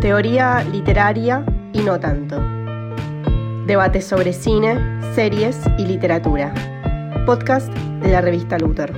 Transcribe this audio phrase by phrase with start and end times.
[0.00, 1.44] teoría literaria
[1.74, 2.40] y no tanto.
[3.66, 4.78] Debates sobre cine,
[5.14, 6.54] series y literatura.
[7.26, 8.92] Podcast de la revista Luthor.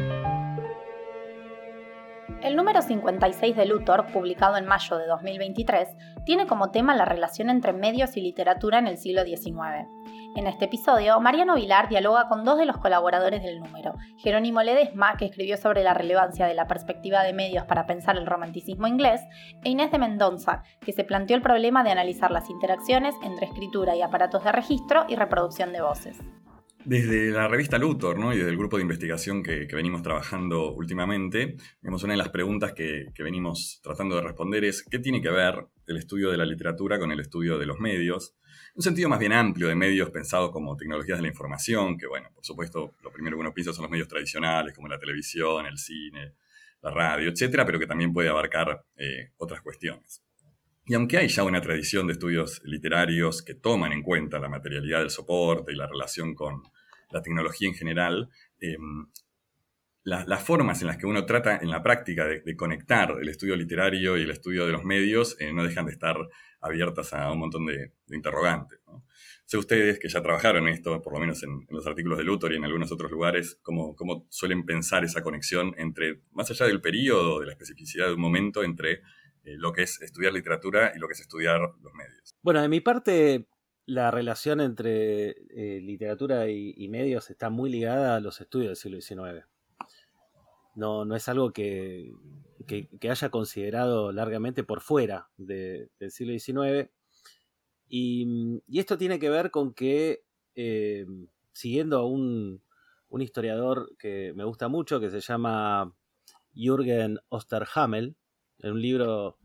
[2.41, 5.89] El número 56 de Luthor, publicado en mayo de 2023,
[6.25, 9.89] tiene como tema la relación entre medios y literatura en el siglo XIX.
[10.35, 15.17] En este episodio, Mariano Vilar dialoga con dos de los colaboradores del número, Jerónimo Ledesma,
[15.19, 19.21] que escribió sobre la relevancia de la perspectiva de medios para pensar el romanticismo inglés,
[19.63, 23.95] e Inés de Mendoza, que se planteó el problema de analizar las interacciones entre escritura
[23.95, 26.17] y aparatos de registro y reproducción de voces.
[26.85, 32.03] Desde la revista Luthor y desde el grupo de investigación que, venimos trabajando últimamente, digamos,
[32.03, 35.97] una de las preguntas que, venimos tratando de responder es ¿qué tiene que ver el
[35.99, 38.35] estudio de la literatura con el estudio de los medios?
[38.75, 42.31] Un sentido más bien amplio de medios pensados como tecnologías de la información, que bueno,
[42.35, 45.77] por supuesto, lo primero que uno piensa son los medios tradicionales como la televisión, el
[45.77, 46.33] cine,
[46.81, 50.23] la radio, etcétera, pero que también puede abarcar eh, otras cuestiones.
[50.87, 55.01] Y aunque hay ya una tradición de estudios literarios que toman en cuenta la materialidad
[55.01, 56.63] del soporte y la relación con
[57.11, 59.07] la tecnología en general, em,
[60.05, 64.19] las formas en las que uno trata en la práctica de, conectar el estudio literario
[64.19, 66.17] y el estudio de los medios eh, no dejan de estar
[66.63, 68.81] abiertas a un montón de, interrogantes.
[69.45, 72.53] Sé ustedes que ya trabajaron en esto, por lo menos en, los artículos de Luthor
[72.53, 76.81] y en algunos otros lugares, cómo, cómo suelen pensar esa conexión entre, más allá del
[76.81, 79.03] periodo, de la especificidad de un momento, entre
[79.45, 82.35] eh, lo que es estudiar literatura y lo que es estudiar los medios.
[82.43, 83.49] Bueno, de mi parte,
[83.87, 89.01] la relación entre eh, literatura y, medios está muy ligada a los estudios del siglo
[89.01, 89.47] XIX.
[90.77, 92.13] No, no es algo que,
[93.09, 96.91] haya considerado largamente por fuera del siglo XIX.
[97.89, 100.25] Y, esto tiene que ver con que,
[100.55, 101.07] eh,
[101.53, 102.63] siguiendo a un,
[103.09, 105.95] un, historiador que me gusta mucho, que se llama
[106.55, 108.17] Jürgen Osterhammel,
[108.59, 109.39] en un libro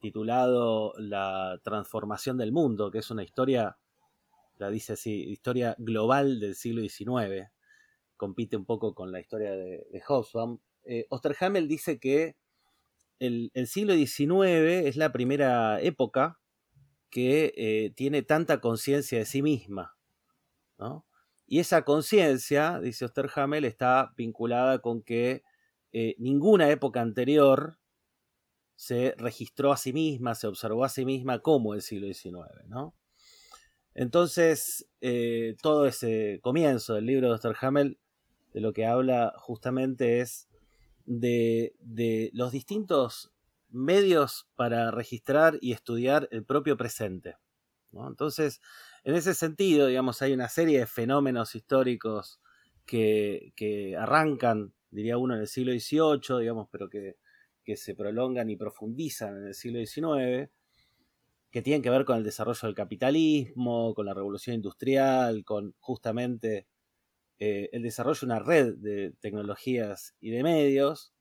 [0.00, 3.78] titulado La transformación del mundo, que es una historia,
[4.56, 7.50] la dice así, historia global del siglo XIX,
[8.16, 10.58] compite un poco con la historia de, de Hobsbawm.
[10.84, 12.36] Eh, Osterhamel dice que
[13.22, 16.40] el, siglo XIX es la primera época
[17.10, 19.96] que eh, tiene tanta conciencia de sí misma.
[21.46, 25.44] Y esa conciencia, dice Osterhamel, está vinculada con que
[25.92, 27.78] eh, ninguna época anterior
[28.74, 32.96] se registró a sí misma, se observó a sí misma como el siglo XIX, ¿no?
[33.94, 37.98] Entonces, eh, todo ese comienzo del libro de Osterhamel
[38.52, 40.48] de lo que habla justamente es
[41.06, 43.32] de, los distintos
[43.70, 47.36] medios para registrar y estudiar el propio presente.
[47.92, 48.60] Entonces,
[49.04, 52.40] en ese sentido, digamos, hay una serie de fenómenos históricos
[52.86, 57.16] que, que arrancan, diría uno, en el siglo XVIII, digamos, pero que
[57.64, 60.50] que se prolongan y profundizan en el siglo XIX,
[61.50, 66.66] que tienen que ver con el desarrollo del capitalismo, con la revolución industrial, con justamente
[67.44, 71.12] eh, el desarrollo de una red de tecnologías y de medios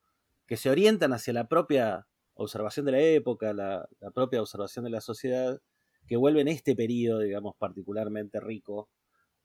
[0.45, 5.01] que se orientan hacia la propia observación de la época, la, propia observación de la
[5.01, 5.59] sociedad,
[6.05, 8.87] que vuelven este periodo, digamos, particularmente rico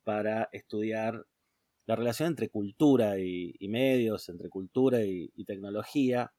[0.04, 1.24] para estudiar
[1.86, 6.34] la relación entre cultura y, medios, entre cultura y tecnología,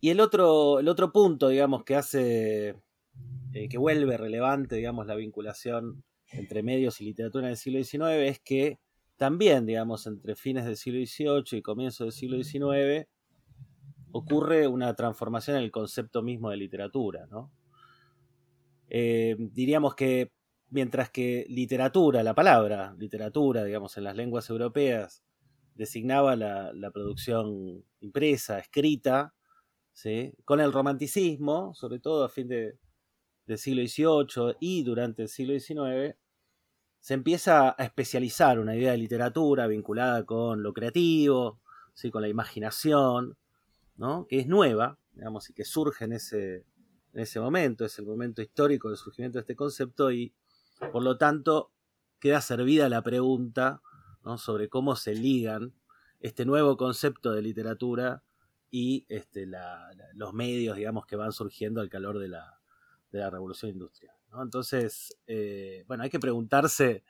[0.00, 2.68] y el otro, el otro punto, digamos, que hace,
[3.52, 8.28] eh, que vuelve relevante, digamos, la vinculación entre medios y literatura en el siglo XIX
[8.28, 8.78] es que
[9.18, 13.06] también, digamos, entre fines del siglo XVIII y comienzos del siglo XIX,
[14.12, 17.52] ocurre una transformación en el concepto mismo de literatura, ¿no?
[18.88, 20.32] Eh, diríamos que
[20.70, 25.22] mientras que literatura, la palabra literatura, digamos, en las lenguas europeas,
[25.74, 29.34] designaba la, la producción impresa, escrita,
[30.44, 32.78] con el romanticismo, sobre todo a fin de,
[33.46, 36.16] del siglo XVIII y durante el siglo XIX,
[37.00, 41.60] se empieza a especializar una idea de literatura vinculada con lo creativo,
[41.94, 42.10] ¿sí?
[42.10, 43.36] con la imaginación,
[43.96, 44.26] ¿no?
[44.26, 46.64] que es nueva, digamos, y que surge en ese,
[47.12, 50.32] en ese momento, es el momento histórico del surgimiento de este concepto y
[50.92, 51.72] por lo tanto
[52.20, 53.80] queda servida la pregunta
[54.36, 55.72] sobre cómo se ligan
[56.20, 58.22] este nuevo concepto de literatura
[58.70, 59.48] y este,
[60.14, 62.60] los medios, digamos, que van surgiendo al calor de la,
[63.30, 64.14] revolución industrial.
[64.40, 67.04] Entonces, eh, bueno, hay que preguntarse,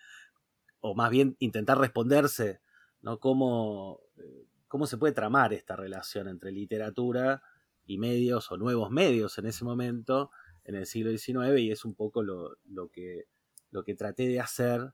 [0.81, 2.61] o más bien intentar responderse,
[3.03, 3.19] ¿no?
[3.19, 7.43] Cómo, eh, cómo se puede tramar esta relación entre literatura
[7.85, 10.31] y medios, o nuevos medios en ese momento,
[10.65, 12.56] en el siglo XIX, y es un poco lo,
[12.93, 13.26] que,
[13.70, 14.93] lo que traté de hacer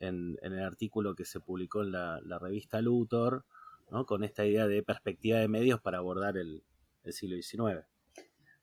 [0.00, 3.44] en, el artículo que se publicó en la, la revista Luthor,
[4.06, 6.64] con esta idea de perspectiva de medios para abordar el,
[7.10, 7.84] siglo XIX.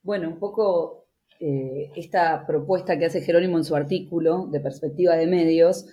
[0.02, 1.06] Bueno, un poco
[1.40, 5.86] eh, esta propuesta que hace Jerónimo en su artículo de perspectiva de medios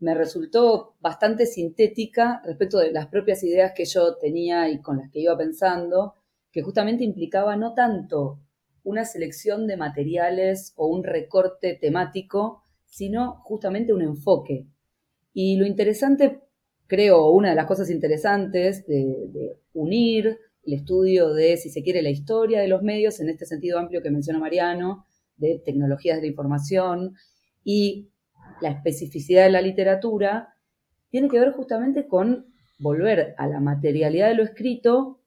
[0.00, 5.10] me resultó bastante sintética respecto de las propias ideas que yo tenía y con las
[5.10, 6.14] que iba pensando,
[6.50, 8.40] que justamente implicaba no tanto
[8.82, 14.66] una selección de materiales o un recorte temático, sino justamente un enfoque.
[15.32, 16.40] Y lo interesante,
[16.86, 22.10] creo, una de las cosas interesantes de, unir el estudio de, si se quiere, la
[22.10, 25.04] historia de los medios, en este sentido amplio que menciona Mariano,
[25.36, 27.14] de tecnologías de la información,
[27.62, 28.10] y
[28.60, 30.54] la especificidad de la literatura,
[31.10, 32.46] tiene que ver justamente con
[32.78, 35.20] volver a la materialidad de lo escrito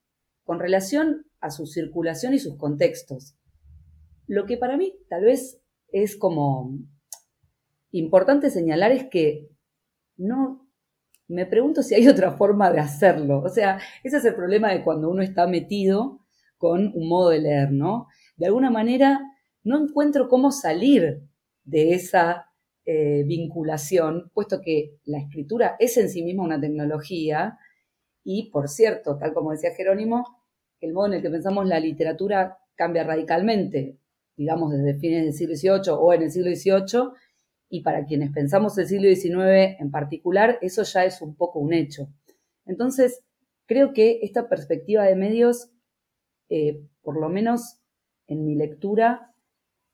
[0.44, 3.36] con relación a su circulación y sus contextos.
[4.28, 6.78] Lo que para mí tal vez es como
[7.92, 9.50] importante señalar es que
[10.18, 10.67] no,
[11.28, 13.42] me pregunto si hay otra forma de hacerlo.
[13.42, 16.22] O sea, ese es el problema de cuando uno está metido
[16.58, 18.08] con un modo de leer, ¿no?
[18.36, 19.20] De alguna manera
[19.64, 21.22] no encuentro cómo salir
[21.64, 22.48] de esa
[22.86, 27.58] eh, vinculación, puesto que la escritura es en sí misma una tecnología
[28.24, 30.26] y, por cierto, tal como decía Jerónimo,
[30.80, 33.98] el modo en el que pensamos la literatura cambia radicalmente,
[34.38, 37.10] digamos, desde fines del siglo XVIII o en el siglo XVIII,
[37.70, 41.74] y para quienes pensamos el siglo XIX en particular, eso ya es un poco un
[41.74, 42.10] hecho.
[42.66, 43.24] Entonces,
[43.66, 45.70] creo que esta perspectiva de medios,
[46.50, 47.80] eh, por lo menos
[48.28, 49.34] en mi lectura,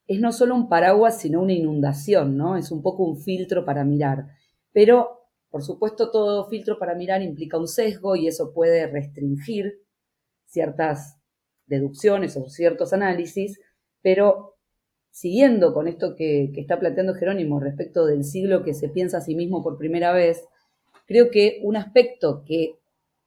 [0.06, 2.56] es no solo un paraguas, sino una inundación, ¿no?
[2.56, 4.26] Es un poco un filtro para mirar.
[4.72, 9.80] Pero, por supuesto, todo filtro para mirar implica un sesgo y eso puede restringir
[10.46, 11.18] ciertas
[11.66, 13.58] deducciones o ciertos análisis,
[14.02, 14.53] pero
[15.14, 19.36] siguiendo con esto que, está planteando Jerónimo respecto del siglo que se piensa a sí
[19.36, 20.44] mismo por primera vez,
[21.06, 22.80] creo que un aspecto que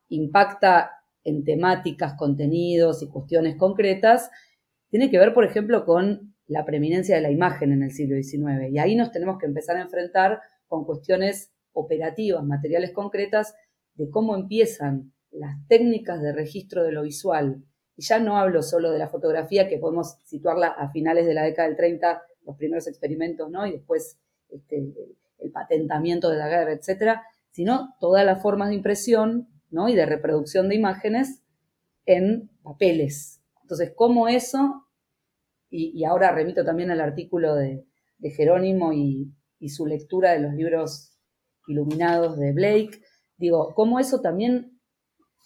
[0.09, 0.91] impacta
[1.23, 4.29] en temáticas, contenidos y cuestiones concretas
[4.89, 8.69] tiene que ver, por ejemplo, con la preeminencia de la imagen en el siglo XIX.
[8.69, 13.55] Y ahí nos tenemos que empezar a enfrentar con cuestiones operativas, materiales concretas,
[13.95, 17.63] de cómo empiezan las técnicas de registro de lo visual.
[17.97, 21.43] Y ya no hablo solo de la fotografía, que podemos situarla a finales de la
[21.43, 23.65] década del 30, los primeros experimentos, ¿no?
[23.65, 24.17] Y después
[24.49, 24.93] este,
[25.39, 29.89] el patentamiento de la guerra, etcétera, sino todas las formas de impresión, ¿no?
[29.89, 31.41] Y de reproducción de imágenes
[32.05, 33.41] en papeles.
[33.63, 34.87] Entonces, cómo eso
[35.69, 37.85] y, ahora remito también al artículo de,
[38.21, 39.33] Jerónimo y,
[39.69, 41.17] su lectura de los libros
[41.67, 43.01] iluminados de Blake,
[43.37, 44.76] digo, cómo eso también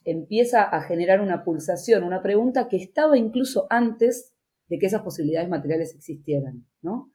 [0.03, 4.36] empieza a generar una pulsación, una pregunta que estaba incluso antes
[4.68, 7.12] de que esas posibilidades materiales existieran, ¿no?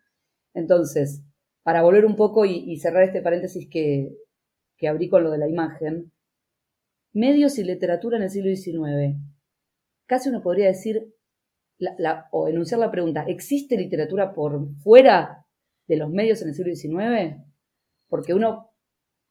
[0.54, 1.22] Entonces,
[1.62, 4.16] para volver un poco y, cerrar este paréntesis que,
[4.76, 6.12] que abrí con lo de la imagen,
[7.12, 9.18] medios y literatura en el siglo XIX.
[10.06, 11.12] Casi uno podría decir
[12.30, 15.46] o enunciar la pregunta, ¿existe literatura por fuera
[15.86, 17.42] de los medios en el siglo XIX?
[18.08, 18.70] Porque uno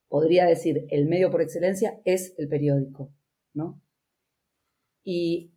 [0.07, 3.11] podría decir, el medio por excelencia es el periódico,
[5.03, 5.51] Y,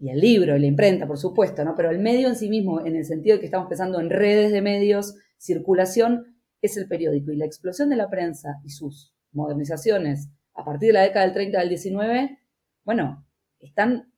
[0.00, 1.76] el libro, la imprenta, por supuesto, ¿no?
[1.76, 4.50] Pero el medio en sí mismo, en el sentido de que estamos pensando en redes
[4.50, 7.30] de medios, circulación, es el periódico.
[7.30, 11.34] Y la explosión de la prensa y sus modernizaciones a partir de la década del
[11.34, 12.38] 30 del 19,
[12.84, 13.24] bueno,
[13.60, 14.12] están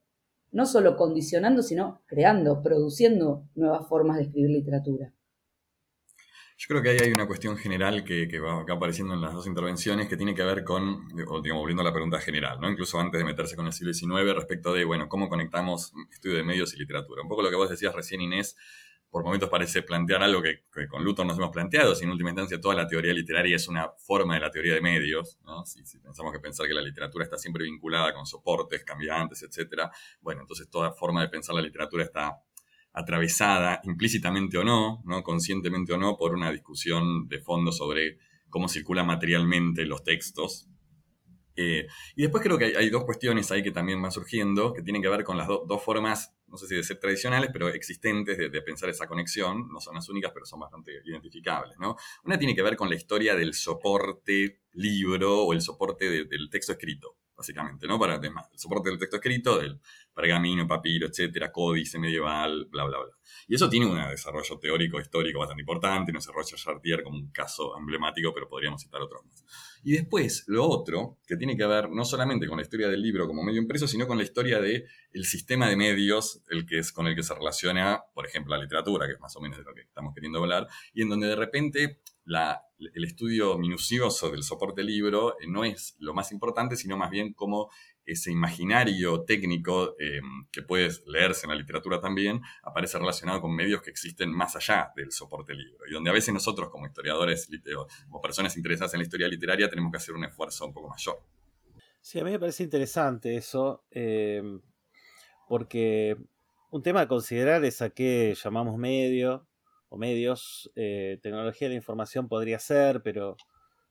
[0.53, 5.13] no solo condicionando, sino creando, produciendo nuevas formas de escribir literatura.
[6.57, 9.47] Yo creo que ahí hay una cuestión general que, va acá apareciendo en las dos
[9.47, 12.71] intervenciones que tiene que ver con, digamos, volviendo a la pregunta general, ¿no?
[12.71, 16.45] incluso antes de meterse con el siglo XIX, respecto de, bueno, cómo conectamos estudio de
[16.45, 17.23] medios y literatura.
[17.23, 18.57] Un poco lo que vos decías recién, Inés,
[19.15, 22.61] por momentos parece plantear algo que, con Luthor nos hemos planteado, si en última instancia
[22.61, 26.41] toda la teoría literaria es una forma de la teoría de medios, si, pensamos que
[26.41, 29.83] pensar que la literatura está siempre vinculada con soportes cambiantes, etc.,
[30.21, 32.43] bueno, entonces toda forma de pensar la literatura está
[32.95, 35.23] atravesada implícitamente o no, ¿no?
[35.23, 40.69] conscientemente o no, por una discusión de fondo sobre cómo circulan materialmente los textos,
[41.57, 41.87] eh,
[42.17, 45.09] y después creo que hay, dos cuestiones ahí que también van surgiendo, que tienen que
[45.09, 48.89] ver con las dos formas, no sé si de ser tradicionales, pero existentes de, pensar
[48.89, 49.69] esa conexión.
[49.73, 51.77] No son las únicas, pero son bastante identificables.
[51.79, 51.97] ¿no?
[52.25, 56.73] Una tiene que ver con la historia del soporte libro o el soporte del texto
[56.73, 57.99] escrito básicamente, ¿no?
[57.99, 59.81] Para el soporte del texto escrito, del
[60.15, 63.13] pergamino, papiro, etcétera, códice medieval, bla, bla, bla.
[63.49, 67.77] Y eso tiene un desarrollo teórico, histórico bastante importante, nos desarrolla Chartier como un caso
[67.77, 69.45] emblemático, pero podríamos citar otros más.
[69.83, 73.27] Y después, lo otro, que tiene que ver no solamente con la historia del libro
[73.27, 76.93] como medio impreso, sino con la historia del el sistema de medios el que es,
[76.93, 79.65] con el que se relaciona, por ejemplo, la literatura, que es más o menos de
[79.65, 82.01] lo que estamos queriendo hablar, y en donde de repente
[82.95, 87.33] el estudio minucioso del soporte libro eh, no es lo más importante, sino más bien
[87.35, 87.71] cómo
[88.07, 90.21] ese imaginario técnico eh,
[90.53, 94.93] que puede leerse en la literatura también, aparece relacionado con medios que existen más allá
[94.97, 97.49] del soporte libro, y donde a veces nosotros como historiadores
[98.11, 101.21] o personas interesadas en la historia literaria tenemos que hacer un esfuerzo un poco mayor.
[102.01, 104.43] Sí, a mí me parece interesante eso, eh,
[105.49, 106.17] porque
[106.71, 109.47] un tema a considerar es a qué llamamos medio
[109.89, 110.71] o medios.
[110.75, 113.37] Eh, tecnología de la información podría ser, pero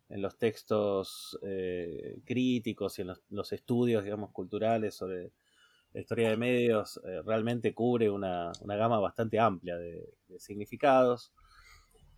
[0.10, 5.32] en los textos eh, críticos y en los, estudios, digamos, culturales sobre
[5.94, 11.32] la historia de medios, eh, realmente cubre una, gama bastante amplia de, significados.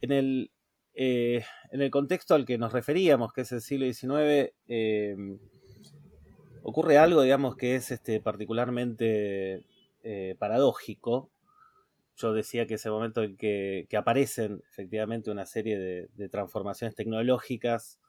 [0.01, 0.51] En el,
[0.94, 4.54] en el contexto al que nos referíamos, que es el siglo XIX,
[6.63, 9.63] ocurre algo, digamos, que es este, particularmente
[10.38, 11.32] paradójico,
[12.17, 18.00] yo decía que ese momento en que, aparecen efectivamente una serie de, transformaciones tecnológicas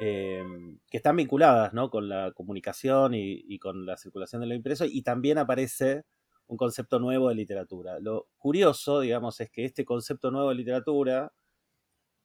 [0.00, 5.02] em, que están vinculadas con la comunicación y, con la circulación de lo impreso, y
[5.02, 6.04] también aparece
[6.46, 7.98] un concepto nuevo de literatura.
[8.00, 11.32] Lo curioso, digamos, es que este concepto nuevo de literatura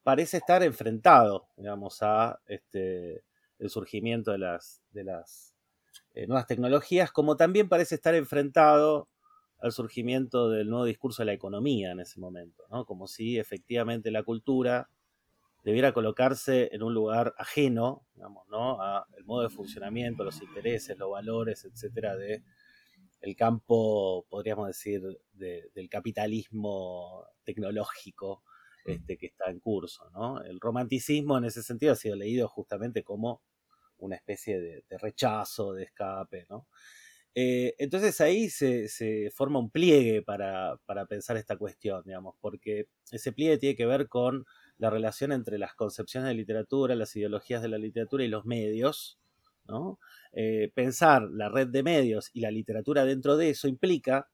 [0.03, 3.23] parece estar enfrentado, digamos, a este,
[3.59, 5.55] el surgimiento de las, de las
[6.13, 9.09] eh, nuevas tecnologías, como también parece estar enfrentado
[9.59, 12.85] al surgimiento del nuevo discurso de la economía en ese momento, ¿no?
[12.85, 14.89] Como si efectivamente la cultura
[15.63, 18.81] debiera colocarse en un lugar ajeno, digamos, ¿no?
[18.81, 22.43] A el modo de funcionamiento, los intereses, los valores, etcétera, de
[23.21, 25.01] el campo, podríamos decir,
[25.33, 28.43] del capitalismo tecnológico
[28.85, 30.41] este, que está en curso, ¿no?
[30.41, 33.41] El romanticismo en ese sentido ha sido leído justamente como
[33.97, 36.67] una especie de, de rechazo, de escape, ¿no?
[37.35, 38.89] Eh, entonces ahí se,
[39.33, 44.45] forma un pliegue para, pensar esta cuestión, digamos, porque ese pliegue tiene que ver con
[44.77, 49.19] la relación entre las concepciones de literatura, las ideologías de la literatura y los medios,
[49.67, 49.99] ¿no?
[50.33, 54.29] Eh, pensar la red de medios y la literatura dentro de eso implica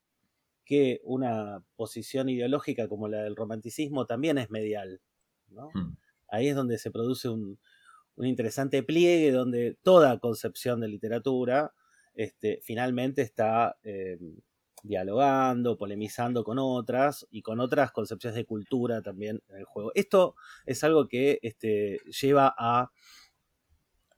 [0.63, 5.01] que una posición ideológica como la del romanticismo también es medial,
[5.49, 5.97] hmm.
[6.27, 7.59] Ahí es donde se produce un,
[8.15, 11.73] un interesante pliegue donde toda concepción de literatura
[12.15, 14.17] este, finalmente está eh,
[14.83, 19.91] dialogando, polemizando con otras y con otras concepciones de cultura también en el juego.
[19.95, 22.91] Esto es algo que este, lleva a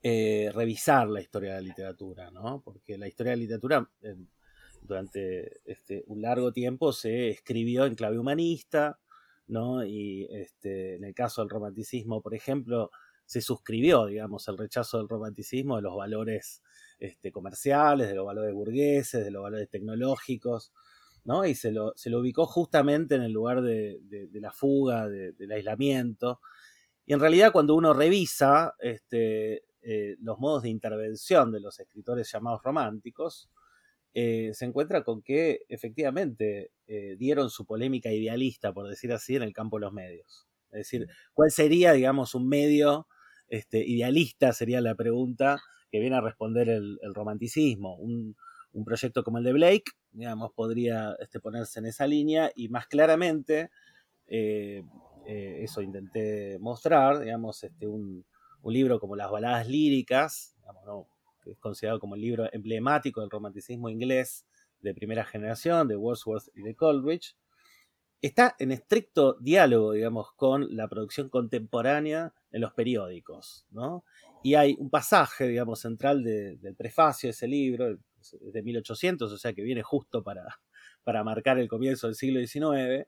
[0.03, 2.61] eh, revisar la historia de la literatura, ¿no?
[2.63, 3.89] Porque la historia de la literatura
[4.81, 8.99] durante este, un largo tiempo se escribió en clave humanista,
[9.47, 9.85] ¿no?
[9.85, 10.27] Y
[10.63, 12.91] en el caso del romanticismo, por ejemplo,
[13.25, 16.63] se suscribió, digamos, el rechazo del romanticismo de los valores
[16.99, 20.71] este, comerciales, de los valores burgueses, de los valores tecnológicos,
[21.23, 21.45] ¿no?
[21.45, 23.99] Y se lo, se lo ubicó justamente en el lugar de,
[24.33, 26.39] la fuga, del aislamiento.
[27.05, 32.31] Y en realidad cuando uno revisa este, eh, los modos de intervención de los escritores
[32.31, 33.49] llamados románticos,
[34.13, 39.43] eh, se encuentra con que efectivamente eh, dieron su polémica idealista, por decir así, en
[39.43, 40.47] el campo de los medios.
[40.71, 43.07] Es decir, ¿cuál sería, digamos, un medio
[43.47, 47.95] este, idealista sería la pregunta que viene a responder el, romanticismo.
[47.95, 48.35] Un,
[48.85, 53.71] proyecto como el de Blake, digamos, podría este, ponerse en esa línea y más claramente,
[54.27, 54.83] eh,
[55.25, 58.25] eh, eso intenté mostrar, digamos, este, un,
[58.63, 60.53] libro como Las baladas líricas,
[61.41, 64.45] que es considerado como el libro emblemático del romanticismo inglés
[64.81, 67.35] de primera generación, de Wordsworth y de Coleridge,
[68.21, 74.03] está en estricto diálogo, digamos, con la producción contemporánea en los periódicos, ¿no?
[74.43, 77.97] Y hay un pasaje, digamos, central del prefacio de ese libro,
[78.41, 80.43] de 1800, o sea que viene justo para,
[81.03, 83.07] para marcar el comienzo del siglo XIX,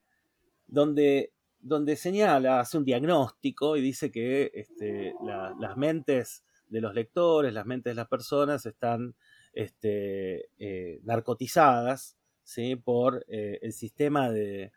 [0.67, 5.13] donde, donde señala, hace un diagnóstico y dice que este,
[5.59, 9.15] las mentes de los lectores, las mentes de las personas están
[9.53, 12.75] este, eh, narcotizadas ¿sí?
[12.75, 14.71] por eh, el sistema de,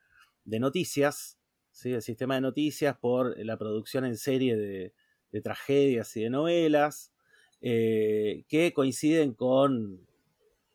[0.45, 1.39] de noticias,
[1.71, 1.93] ¿sí?
[1.93, 4.95] el sistema de noticias por la producción en serie de,
[5.41, 7.13] tragedias y de novelas,
[7.61, 10.07] eh, que coinciden con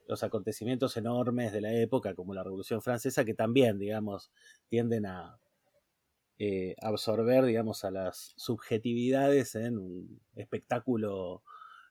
[0.08, 4.32] los acontecimientos enormes de la época, como la Revolución Francesa, que también, digamos,
[4.70, 5.38] tienden a
[6.40, 11.44] eh, absorber, digamos, a las subjetividades en un espectáculo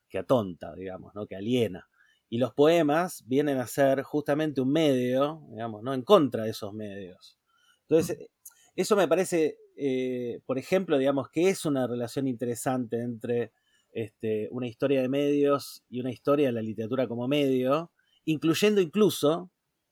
[0.09, 1.27] que atonta, digamos, ¿no?
[1.27, 1.89] que aliena.
[2.29, 5.93] Y los poemas vienen a ser justamente un medio, digamos, ¿no?
[5.95, 7.39] en contra de esos medios.
[7.89, 8.29] Entonces,
[8.77, 13.53] eso me parece, eh, por ejemplo, digamos, que es una relación interesante entre
[13.91, 17.93] este, una historia de medios y una historia de la literatura como medio,
[18.25, 19.51] incluyendo incluso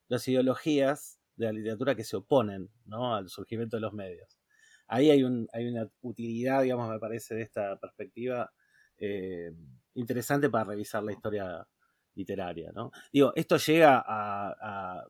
[0.09, 4.39] las ideologías de la literatura que se oponen al surgimiento de los medios.
[4.87, 8.53] Ahí hay, un, hay una utilidad, digamos, me parece, de esta perspectiva
[8.99, 9.53] eh,
[9.95, 11.67] interesante para revisar la historia
[12.15, 12.73] literaria.
[13.13, 15.05] Digo, esto llega a,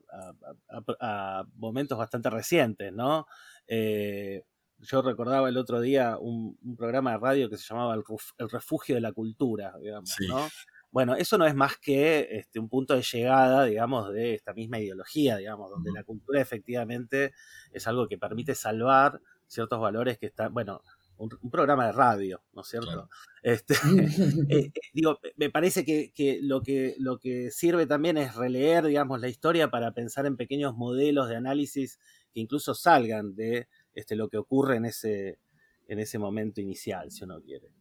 [1.55, 3.27] momentos bastante recientes, ¿no?
[3.67, 4.43] Eh,
[4.85, 9.01] yo recordaba el otro día un, programa de radio que se llamaba El, Refugio de
[9.01, 10.47] la Cultura, digamos, ¿no?
[10.91, 14.79] Bueno, eso no es más que este, un punto de llegada, digamos, de esta misma
[14.79, 17.33] ideología, digamos, donde la cultura efectivamente
[17.73, 20.81] es algo que permite salvar ciertos valores que están, bueno,
[21.17, 23.09] un, programa de radio, ¿no es cierto?
[23.41, 23.77] Este, eh,
[24.49, 29.27] eh, digo, me parece que, lo que lo que sirve también es releer, digamos, la
[29.27, 31.99] historia para pensar en pequeños modelos de análisis
[32.33, 35.39] que incluso salgan de este, lo que ocurre en ese,
[35.87, 37.71] en ese momento inicial, si uno quiere.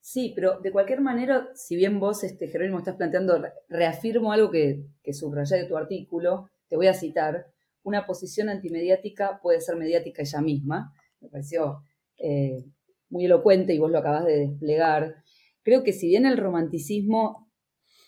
[0.00, 4.84] Sí, pero de cualquier manera, si bien vos, este, Jerónimo, estás planteando, reafirmo algo que,
[5.02, 7.46] que subrayé de tu artículo, te voy a citar,
[7.82, 11.82] una posición antimediática puede ser mediática ella misma, me pareció
[12.18, 12.64] eh,
[13.08, 15.16] muy elocuente y vos lo acabas de desplegar.
[15.62, 17.50] Creo que si bien el romanticismo,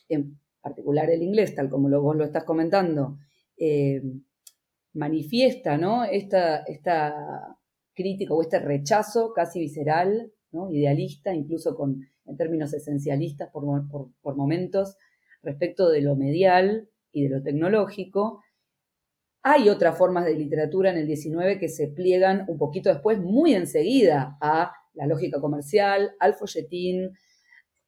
[0.09, 3.19] en particular el inglés, tal como lo, vos lo estás comentando,
[3.57, 4.03] eh,
[4.95, 6.05] manifiesta ¿no?
[6.05, 6.65] esta,
[7.95, 10.33] crítica o este rechazo casi visceral,
[10.71, 13.65] idealista, incluso con, en términos esencialistas por,
[14.21, 14.97] por, momentos,
[15.43, 18.43] respecto de lo medial y de lo tecnológico.
[19.43, 23.55] Hay otras formas de literatura en el 19 que se pliegan un poquito después, muy
[23.55, 27.11] enseguida, a la lógica comercial, al folletín,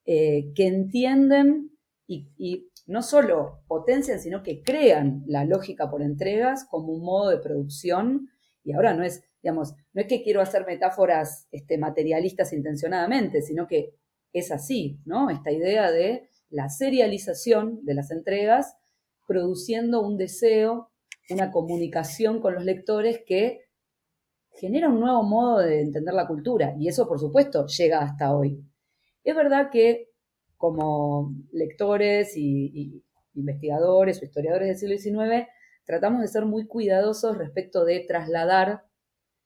[0.07, 1.71] eh, que entienden
[2.07, 7.39] y, no solo potencian, sino que crean la lógica por entregas como un modo de
[7.39, 8.29] producción.
[8.63, 13.67] Y ahora no es, digamos, no es que quiero hacer metáforas este, materialistas intencionadamente, sino
[13.67, 13.95] que
[14.33, 15.31] es así, ¿no?
[15.31, 18.77] Esta idea de la serialización de las entregas
[19.27, 20.91] produciendo un deseo,
[21.31, 23.61] una comunicación con los lectores que
[24.53, 26.75] genera un nuevo modo de entender la cultura.
[26.79, 28.63] Y eso, por supuesto, llega hasta hoy.
[29.25, 30.11] Es verdad que
[30.57, 33.03] como lectores y,
[33.35, 35.49] investigadores o historiadores del siglo XIX,
[35.85, 38.85] tratamos de ser muy cuidadosos respecto de trasladar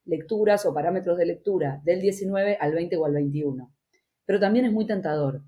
[0.05, 3.45] lecturas o parámetros de lectura del XIX al XX o al XXI.
[4.27, 5.43] Pero también es muy tentador,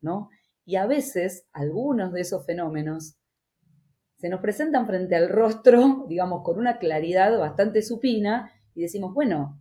[0.00, 0.30] ¿no?
[0.64, 3.16] Y a veces algunos de esos fenómenos
[4.16, 9.60] se nos presentan frente al rostro, digamos, con una claridad bastante supina y decimos, bueno,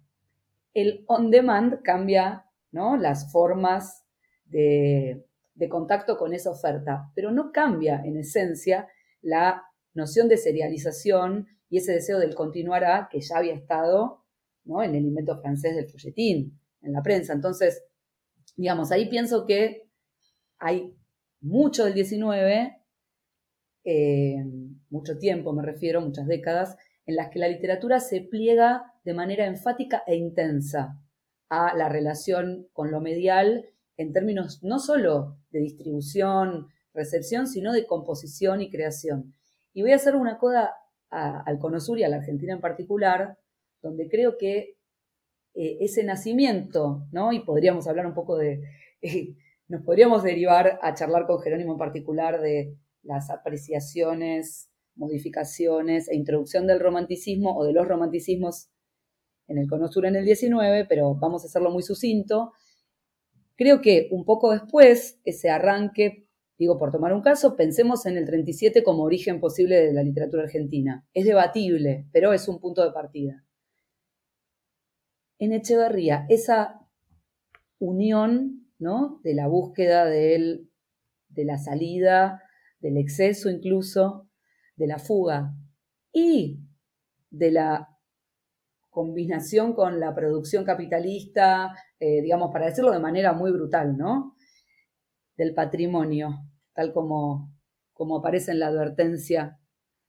[0.73, 2.95] el on demand cambia, ¿no?
[2.95, 4.05] Las formas
[4.45, 5.25] de,
[5.61, 8.87] de contacto con esa oferta, pero no cambia en esencia
[9.21, 14.25] la noción de serialización y ese deseo del continuará que ya había estado
[14.63, 14.81] ¿no?
[14.81, 17.33] en el invento francés del folletín, en la prensa.
[17.33, 17.83] Entonces,
[18.55, 19.87] digamos, ahí pienso que
[20.57, 20.95] hay
[21.41, 22.77] mucho del 19,
[23.83, 24.43] eh,
[24.89, 29.45] mucho tiempo me refiero, muchas décadas, en las que la literatura se pliega de manera
[29.45, 30.99] enfática e intensa
[31.49, 33.70] a la relación con lo medial
[34.01, 39.33] en términos no solo de distribución, recepción, sino de composición y creación.
[39.73, 40.75] Y voy a hacer una coda
[41.09, 43.37] al Cono Sur y a la Argentina en particular,
[43.81, 44.77] donde creo que
[45.53, 47.33] eh, ese nacimiento, ¿no?
[47.33, 48.61] Y podríamos hablar un poco de,
[49.01, 49.35] eh,
[49.67, 56.67] nos podríamos derivar a charlar con Jerónimo en particular de las apreciaciones, modificaciones e introducción
[56.67, 58.69] del romanticismo o de los romanticismos
[59.47, 62.53] en el Cono Sur en el 19, pero vamos a hacerlo muy sucinto.
[63.61, 66.25] Creo que un poco después, ese arranque,
[66.57, 70.41] digo, por tomar un caso, pensemos en el 37 como origen posible de la literatura
[70.41, 71.05] argentina.
[71.13, 73.45] Es debatible, pero es un punto de partida.
[75.37, 76.87] En Echeverría, esa
[77.77, 79.21] unión ¿no?
[79.23, 80.65] de la búsqueda de
[81.35, 82.41] la salida,
[82.79, 84.27] del exceso incluso,
[84.75, 85.53] de la fuga
[86.11, 86.61] y
[87.29, 87.95] de la
[88.89, 94.35] combinación con la producción capitalista, eh, digamos, para decirlo de manera muy brutal, ¿no?
[95.37, 96.39] Del patrimonio,
[96.73, 97.53] tal como,
[97.93, 99.59] como aparece en la advertencia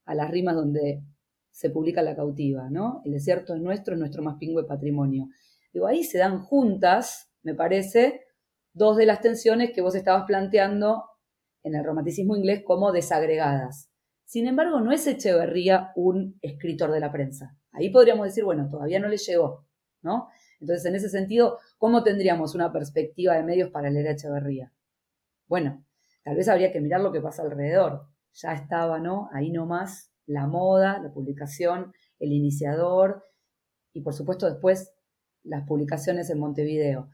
[0.06, 1.04] a las rimas donde
[1.50, 3.02] se publica La cautiva, ¿no?
[3.04, 5.28] El desierto es nuestro, es nuestro más pingüe patrimonio.
[5.74, 8.22] Digo, ahí se dan juntas, me parece,
[8.72, 11.04] dos de las tensiones que vos estabas planteando
[11.62, 13.90] en el romanticismo inglés como desagregadas.
[14.24, 17.54] Sin embargo, no es Echeverría un escritor de la prensa.
[17.70, 19.66] Ahí podríamos decir, bueno, todavía no le llegó,
[20.00, 20.28] ¿no?
[20.62, 24.72] Entonces, en ese sentido, ¿cómo tendríamos una perspectiva de medios para leer a Echeverría?
[25.48, 25.84] Bueno,
[26.22, 28.06] tal vez habría que mirar lo que pasa alrededor.
[28.34, 29.28] Ya estaba, ¿no?
[29.32, 33.24] Ahí nomás la moda, la publicación, el iniciador
[33.92, 34.94] y, por supuesto, después
[35.42, 37.10] las publicaciones en Montevideo.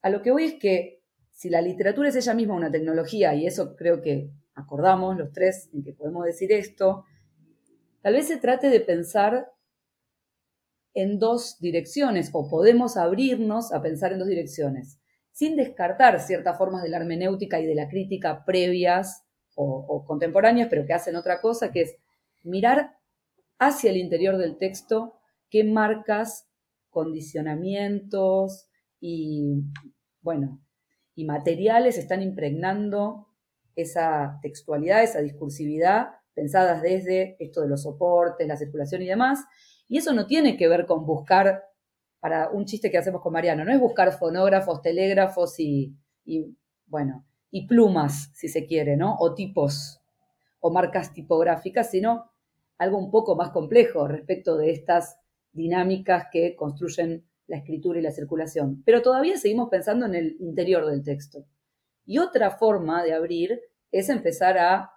[0.00, 3.48] A lo que voy es que si la literatura es ella misma una tecnología, y
[3.48, 7.06] eso creo que acordamos los tres en que podemos decir esto,
[8.02, 9.50] tal vez se trate de pensar
[10.94, 14.98] en dos direcciones o podemos abrirnos a pensar en dos direcciones.
[15.34, 19.24] sin descartar ciertas formas de la hermenéutica y de la crítica previas
[19.54, 21.96] o, contemporáneas, pero que hacen otra cosa, que es
[22.42, 22.98] mirar
[23.58, 25.14] hacia el interior del texto
[25.48, 26.48] qué marcas,
[26.90, 28.68] condicionamientos
[29.00, 29.54] y,
[30.20, 30.62] bueno,
[31.14, 33.28] y materiales están impregnando
[33.74, 39.40] esa textualidad, esa discursividad, pensadas desde esto de los soportes, la circulación y demás.
[39.92, 41.64] Y eso no tiene que ver con buscar,
[42.18, 47.26] para un chiste que hacemos con Mariano, no es buscar fonógrafos, telégrafos y, y bueno,
[47.50, 49.16] y plumas, si se quiere, ¿no?
[49.18, 50.00] O tipos
[50.60, 52.32] o marcas tipográficas, sino
[52.78, 55.18] algo un poco más complejo respecto de estas
[55.52, 58.82] dinámicas que construyen la escritura y la circulación.
[58.86, 61.44] Pero todavía seguimos pensando en el interior del texto.
[62.06, 64.92] Y otra forma de abrir es empezar a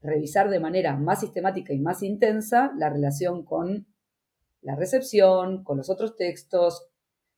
[0.00, 3.91] revisar de manera más sistemática y más intensa la relación con
[4.62, 6.88] la recepción, con los otros textos,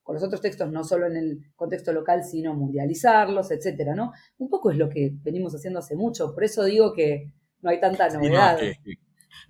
[0.02, 4.12] con los otros textos no solo en el contexto local, sino mundializarlos, etcétera, ¿no?
[4.38, 7.32] Un poco es lo que venimos haciendo hace mucho, por eso digo que
[7.62, 8.58] no hay tanta novedad.
[8.60, 8.92] No,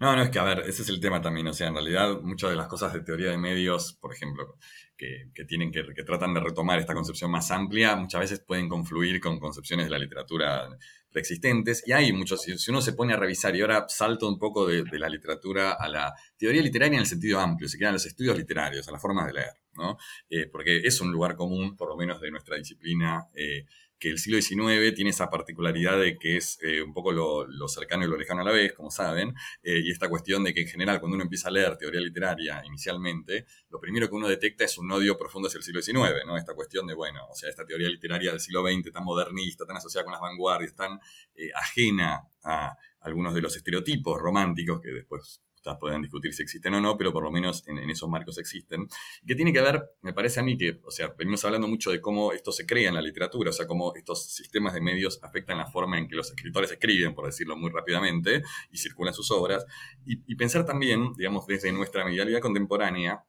[0.01, 1.47] no, es que, a ver, ese es el tema también.
[1.47, 4.57] O sea, en realidad, muchas de las cosas de teoría de medios, por ejemplo,
[4.97, 9.21] que, tienen que, que tratan de retomar esta concepción más amplia, muchas veces pueden confluir
[9.21, 10.69] con concepciones de la literatura
[11.15, 11.85] preexistentes.
[11.87, 14.85] Y hay muchos, si uno se pone a revisar, y ahora salto un poco de,
[14.99, 18.89] la literatura a la teoría literaria en el sentido amplio, si quieren, los estudios literarios,
[18.89, 19.97] a las formas de leer, ¿no?
[20.29, 23.29] Eh, porque es un lugar común, por lo menos de nuestra disciplina.
[23.33, 23.65] Eh,
[24.05, 28.05] que el siglo XIX tiene esa particularidad de que es eh, un poco lo, cercano
[28.05, 30.69] y lo lejano a la vez, como saben, eh, y esta cuestión de que en
[30.69, 34.77] general cuando uno empieza a leer teoría literaria inicialmente, lo primero que uno detecta es
[34.77, 36.37] un odio profundo hacia el siglo XIX, ¿no?
[36.37, 39.79] Esta cuestión de, bueno, o sea, esta teoría literaria del siglo XX tan modernista, tan
[39.79, 41.01] asociada con las vanguardias, tan
[41.35, 45.41] eh, ajena a algunos de los estereotipos románticos que después
[45.81, 48.87] pueden discutir si existen o no, pero por lo menos en, esos marcos existen.
[49.27, 52.01] Que tiene que ver, me parece a mí que, o sea, venimos hablando mucho de
[52.01, 55.59] cómo esto se crea en la literatura, o sea, cómo estos sistemas de medios afectan
[55.59, 59.65] la forma en que los escritores escriben, por decirlo muy rápidamente, y circulan sus obras.
[60.05, 63.25] Y, pensar también, digamos, desde nuestra medialidad contemporánea,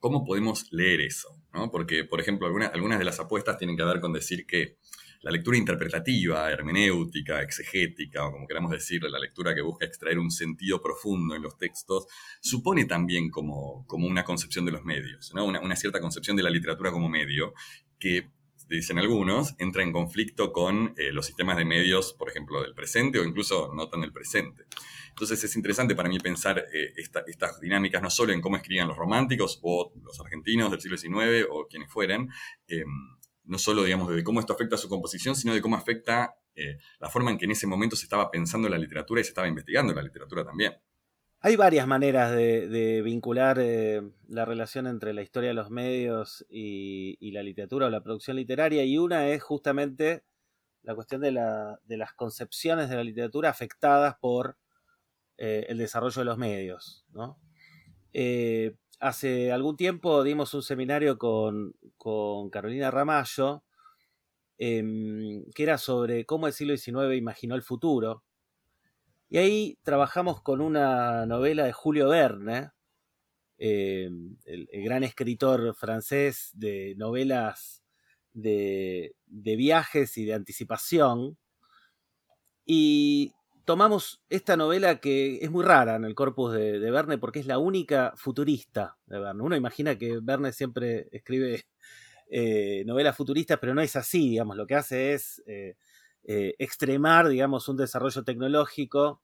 [0.00, 1.70] cómo podemos leer eso, ¿no?
[1.70, 4.78] Porque, por ejemplo, algunas de las apuestas tienen que ver con decir que
[5.22, 10.30] la lectura interpretativa, hermenéutica, exegética, o como queramos decir, la lectura que busca extraer un
[10.30, 12.06] sentido profundo en los textos,
[12.40, 15.44] supone también como, como una concepción de los medios, ¿no?
[15.44, 17.52] una, cierta concepción de la literatura como medio,
[17.98, 18.30] que
[18.68, 23.18] dicen algunos, entra en conflicto con eh, los sistemas de medios, por ejemplo, del presente
[23.18, 24.64] o incluso no tan del presente.
[25.08, 28.96] Entonces es interesante para mí pensar eh, estas dinámicas no solo en cómo escribían los
[28.96, 32.28] románticos o los argentinos del siglo XIX o quienes fueran,
[32.68, 32.86] em,
[33.50, 36.78] no solo, digamos, de cómo esto afecta a su composición, sino de cómo afecta eh,
[37.00, 39.48] la forma en que en ese momento se estaba pensando la literatura y se estaba
[39.48, 40.74] investigando la literatura también.
[41.40, 47.30] Hay varias maneras de, vincular eh, la relación entre la historia de los medios y,
[47.32, 50.22] la literatura o la producción literaria, y una es justamente
[50.82, 54.58] la cuestión de, las concepciones de la literatura afectadas por
[55.38, 57.04] eh, el desarrollo de los medios.
[59.00, 61.74] Hace algún tiempo dimos un seminario con,
[62.52, 63.64] Carolina Ramallo,
[64.58, 68.24] em, que era sobre cómo el siglo XIX imaginó el futuro.
[69.28, 72.70] Y ahí trabajamos con una novela de Julio Verne,
[73.58, 77.82] em, el, gran escritor francés de novelas
[78.32, 81.38] de, de viajes y de anticipación.
[82.66, 83.32] Y
[83.64, 87.58] tomamos esta novela que es muy rara en el corpus de, Verne porque es la
[87.58, 89.42] única futurista de Verne.
[89.42, 91.64] Uno imagina que Verne siempre escribe
[92.30, 95.76] eh, novelas futuristas, pero no es así, digamos, lo que hace es eh,
[96.24, 99.22] eh, extremar, digamos, un desarrollo tecnológico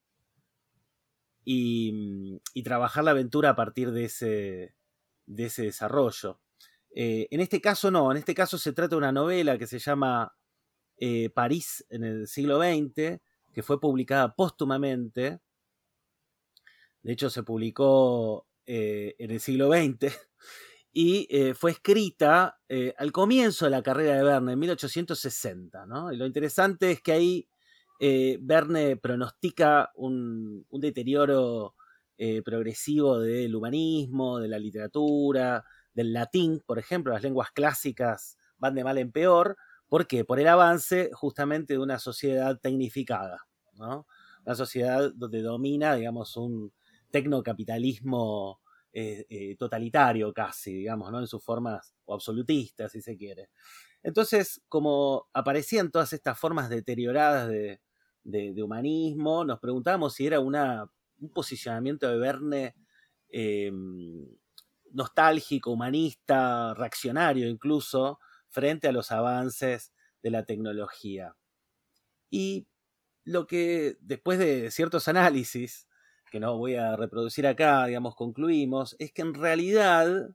[1.45, 4.75] y, trabajar la aventura a partir de ese,
[5.27, 6.41] de ese desarrollo.
[6.91, 10.35] en este caso no, en este caso se trata de una novela que se llama
[11.33, 13.21] París en el siglo XX,
[13.57, 15.41] que fue publicada póstumamente.
[17.03, 20.15] De hecho, se publicó eh, en el siglo XX
[20.93, 25.87] y eh, fue escrita eh, al comienzo de la carrera de Verne, en 1860.
[26.13, 27.49] Y lo interesante es que ahí
[27.99, 31.77] Verne pronostica un, un deterioro
[32.45, 35.65] progresivo del humanismo, de la literatura,
[35.95, 39.57] del latín, por ejemplo, las lenguas clásicas van de mal en peor,
[39.89, 40.25] ¿Por qué?
[40.25, 43.46] Por el avance justamente de una sociedad tecnificada,
[43.79, 46.73] Una sociedad donde domina, digamos, un
[47.11, 48.61] tecnocapitalismo
[48.93, 51.21] eh, eh, totalitario casi, digamos, ¿no?
[51.21, 53.51] En sus formas, o absolutistas, si se quiere.
[54.03, 61.31] Entonces, como aparecían todas estas formas deterioradas de, humanismo, nos preguntábamos si era una, un
[61.31, 62.75] posicionamiento de Verne
[63.29, 64.27] em,
[64.93, 71.37] nostálgico, humanista, reaccionario incluso, frente a los avances de la tecnología.
[72.31, 72.67] Y
[73.27, 75.89] lo que después de ciertos análisis,
[76.31, 80.31] que no voy a reproducir acá, digamos, concluimos, es que en realidad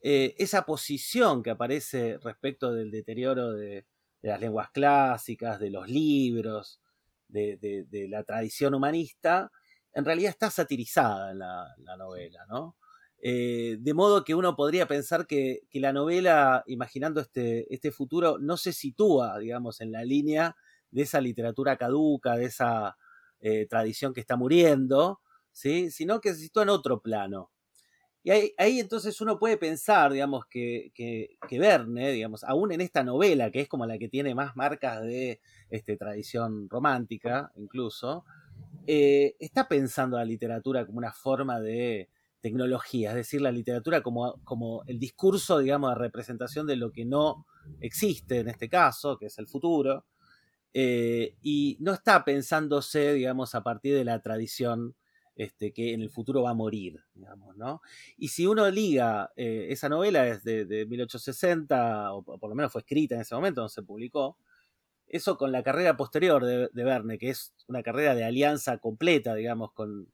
[0.00, 3.84] eh, esa posición que aparece respecto del deterioro de,
[4.22, 6.80] las lenguas clásicas, de los libros,
[7.28, 9.50] de, la tradición humanista,
[9.92, 12.76] en realidad está satirizada en la, novela, ¿no?
[13.22, 18.56] Eh, de modo que uno podría pensar que, la novela, imaginando este, este, futuro, no
[18.56, 20.54] se sitúa, digamos, en la línea
[20.90, 22.96] de esa literatura caduca, de esa
[23.40, 25.20] eh, tradición que está muriendo,
[25.52, 25.90] ¿sí?
[25.90, 27.50] sino que se sitúa en otro plano.
[28.22, 33.50] Y ahí, entonces uno puede pensar, digamos, que, que, Verne, digamos, aún en esta novela,
[33.50, 38.26] que es como la que tiene más marcas de este, tradición romántica, incluso,
[38.86, 42.10] eh, está pensando la literatura como una forma de
[42.42, 47.06] tecnología, es decir, la literatura como, como el discurso, digamos, de representación de lo que
[47.06, 47.46] no
[47.80, 50.04] existe en este caso, que es el futuro,
[50.72, 54.94] eh, y no está pensándose, digamos, a partir de la tradición
[55.36, 57.80] este, que en el futuro va a morir, digamos, ¿no?
[58.18, 62.82] Y si uno liga, eh, esa novela es de, 1860, o por lo menos fue
[62.82, 64.36] escrita en ese momento, no se publicó,
[65.06, 69.72] eso con la carrera posterior de, Verne, que es una carrera de alianza completa, digamos,
[69.72, 70.08] con,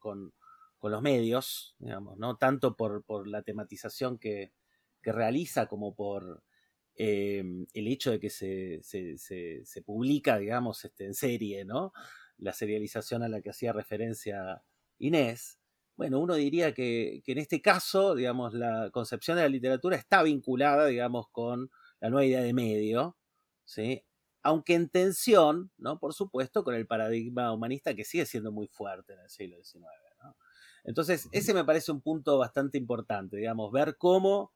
[0.82, 2.36] los medios, digamos, ¿no?
[2.36, 4.52] Tanto por, la tematización que,
[5.02, 6.42] realiza como por
[6.96, 11.92] em, el hecho de que se, se, publica, digamos, este, en serie, ¿no?
[12.38, 14.62] La serialización a la que hacía referencia
[14.98, 15.58] Inés,
[15.96, 20.86] bueno, uno diría que, en este caso, digamos, la concepción de la literatura está vinculada,
[20.86, 23.16] digamos, con la nueva idea de medio,
[23.64, 24.04] ¿sí?
[24.42, 25.98] Aunque en tensión, ¿no?
[25.98, 29.86] Por supuesto, con el paradigma humanista que sigue siendo muy fuerte en el siglo XIX,
[30.84, 34.52] Entonces, ese me parece un punto bastante importante, digamos, ver cómo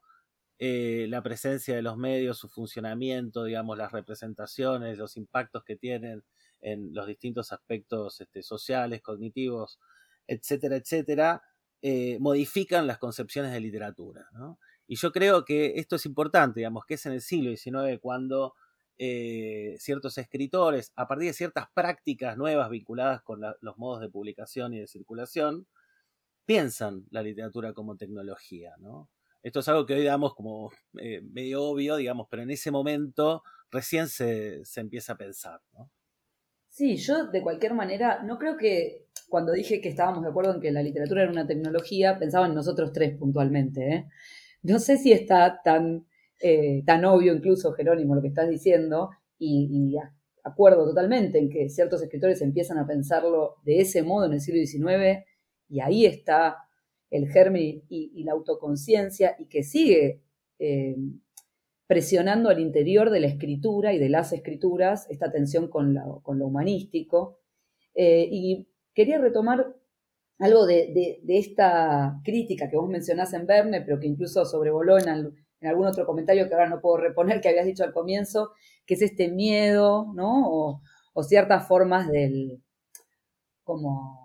[0.61, 6.23] eh, la presencia de los medios, su funcionamiento, digamos, las representaciones, los impactos que tienen
[6.61, 9.81] en los distintos aspectos este, sociales, cognitivos
[10.31, 11.43] etcétera, etcétera,
[11.83, 14.29] eh, modifican las concepciones de literatura.
[14.87, 18.55] Y yo creo que esto es importante, digamos, que es en el siglo XIX cuando
[18.97, 24.73] eh, ciertos escritores, a partir de ciertas prácticas nuevas vinculadas con los modos de publicación
[24.73, 25.67] y de circulación,
[26.45, 28.75] piensan la literatura como tecnología.
[29.43, 33.43] Esto es algo que hoy damos como eh, medio obvio, digamos, pero en ese momento
[33.71, 35.61] recién se, se empieza a pensar.
[35.73, 35.91] ¿no?
[36.69, 40.61] Sí, yo de cualquier manera no creo que cuando dije que estábamos de acuerdo en
[40.61, 43.95] que la literatura era una tecnología, pensaba en nosotros tres puntualmente.
[43.95, 44.07] ¿eh?
[44.63, 46.07] No sé si está tan,
[46.41, 49.97] eh, tan obvio incluso, Jerónimo, lo que estás diciendo, y,
[50.43, 54.61] acuerdo totalmente en que ciertos escritores empiezan a pensarlo de ese modo en el siglo
[54.61, 55.25] XIX,
[55.69, 56.57] y ahí está
[57.11, 60.23] el germen y, la autoconciencia, y que sigue
[60.59, 60.97] eh,
[61.87, 67.39] presionando al interior de la escritura y de las escrituras esta tensión con, lo humanístico.
[67.95, 69.75] y quería retomar
[70.41, 75.09] algo de, esta crítica que vos mencionás en Verne, pero que incluso sobrevoló en,
[75.63, 78.53] algún otro comentario que ahora no puedo reponer, que habías dicho al comienzo,
[78.87, 80.81] que es este miedo, ¿no?
[81.15, 82.63] O, ciertas formas del,
[83.63, 84.20] como,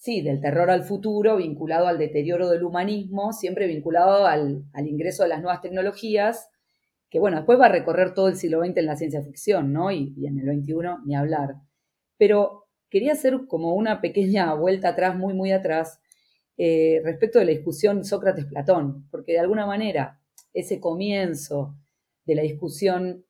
[0.00, 5.28] sí, del terror al futuro vinculado al deterioro del humanismo, siempre vinculado al, ingreso de
[5.28, 6.48] las nuevas tecnologías,
[7.10, 9.92] que bueno, después va a recorrer todo el siglo XX en la ciencia ficción, ¿no?
[9.92, 11.56] Y, en el XXI ni hablar.
[12.16, 16.00] Pero quería hacer como una pequeña vuelta atrás, muy, muy atrás,
[16.56, 20.18] eh, respecto de la discusión Sócrates-Platón, porque de alguna manera
[20.54, 21.76] ese comienzo
[22.24, 23.26] de la discusión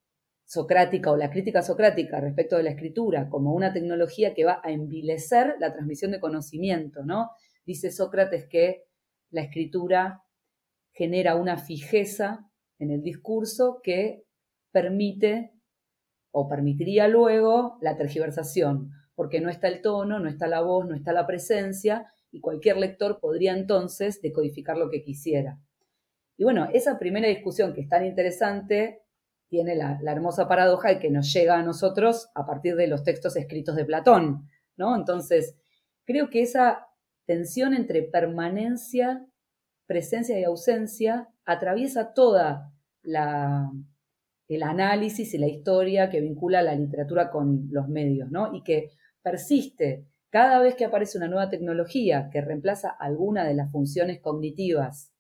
[0.51, 4.73] socrática o la crítica socrática respecto de la escritura como una tecnología que va a
[4.73, 7.31] envilecer la transmisión de conocimiento, ¿no?
[7.65, 8.83] Dice Sócrates que
[9.31, 10.25] la escritura
[10.91, 14.25] genera una fijeza en el discurso que
[14.73, 15.53] permite
[16.33, 20.97] o permitiría luego la tergiversación porque no está el tono, no está la voz, no
[20.97, 25.61] está la presencia, y cualquier lector podría entonces decodificar lo que quisiera.
[26.37, 29.03] Y bueno, esa primera discusión que es tan interesante
[29.51, 33.37] tiene la, hermosa paradoja de que nos llega a nosotros a partir de los textos
[33.37, 34.97] escritos de Platón, ¿no?
[34.97, 35.57] Entonces,
[36.07, 36.87] creo que esa
[37.27, 39.27] tensión entre permanencia,
[39.87, 43.71] presencia y ausencia atraviesa toda la,
[44.47, 48.55] el análisis y la historia que vincula la literatura con los medios, ¿no?
[48.55, 53.73] Y que persiste cada vez que aparece una nueva tecnología que reemplaza alguna de las
[53.73, 55.13] funciones cognitivas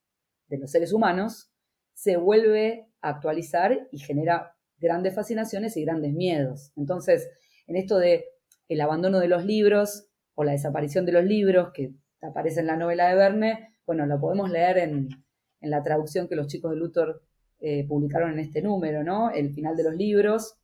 [0.46, 1.50] de los seres humanos,
[1.94, 6.72] se vuelve actualizar y genera grandes fascinaciones y grandes miedos.
[6.76, 7.28] Entonces,
[7.66, 8.24] en esto de
[8.68, 12.76] el abandono de los libros o la desaparición de los libros que aparece en la
[12.76, 15.08] novela de Verne, bueno, lo podemos leer en,
[15.60, 17.22] la traducción que los chicos de Luthor
[17.58, 19.30] eh, publicaron en este número, ¿no?
[19.30, 20.54] El final de los libros,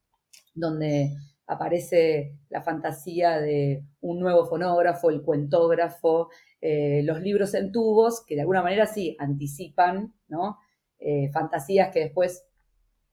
[0.54, 1.10] donde
[1.46, 8.36] aparece la fantasía de un nuevo fonógrafo, el cuentógrafo, eh, los libros en tubos, que
[8.36, 10.56] de alguna manera sí anticipan, ¿no?
[10.98, 12.44] Eh, fantasías que después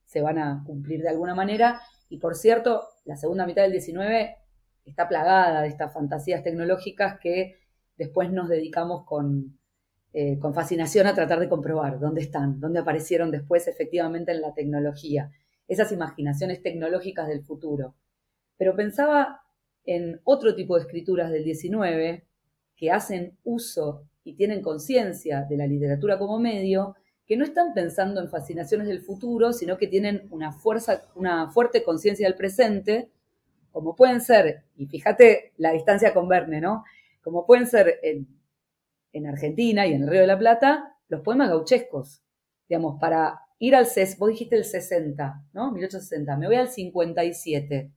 [0.06, 1.82] se van a cumplir de alguna manera.
[2.10, 4.38] Y por cierto, la segunda mitad del 19
[4.86, 7.58] está plagada de estas fantasías tecnológicas que
[7.98, 9.58] después nos dedicamos con,
[10.14, 14.54] eh, con fascinación a tratar de comprobar dónde están, dónde aparecieron después efectivamente en la
[14.54, 15.32] tecnología,
[15.68, 17.96] esas imaginaciones tecnológicas del futuro.
[18.58, 19.42] Pero pensaba
[19.86, 22.26] en otro tipo de escrituras del 19
[22.76, 28.22] que hacen uso y tienen conciencia de la literatura como medio, que no están pensando
[28.22, 33.10] en fascinaciones del futuro, sino que tienen una fuerza, una fuerte conciencia del presente,
[33.72, 36.84] como pueden ser, y fíjate la distancia con Verne, ¿no?
[37.24, 38.28] Como pueden ser en,
[39.14, 42.22] en Argentina y en el Río de la Plata, los poemas gauchescos.
[42.68, 45.72] Digamos, para ir al CES, vos dijiste el 60, ¿no?
[45.72, 47.92] 1860, me voy al 57.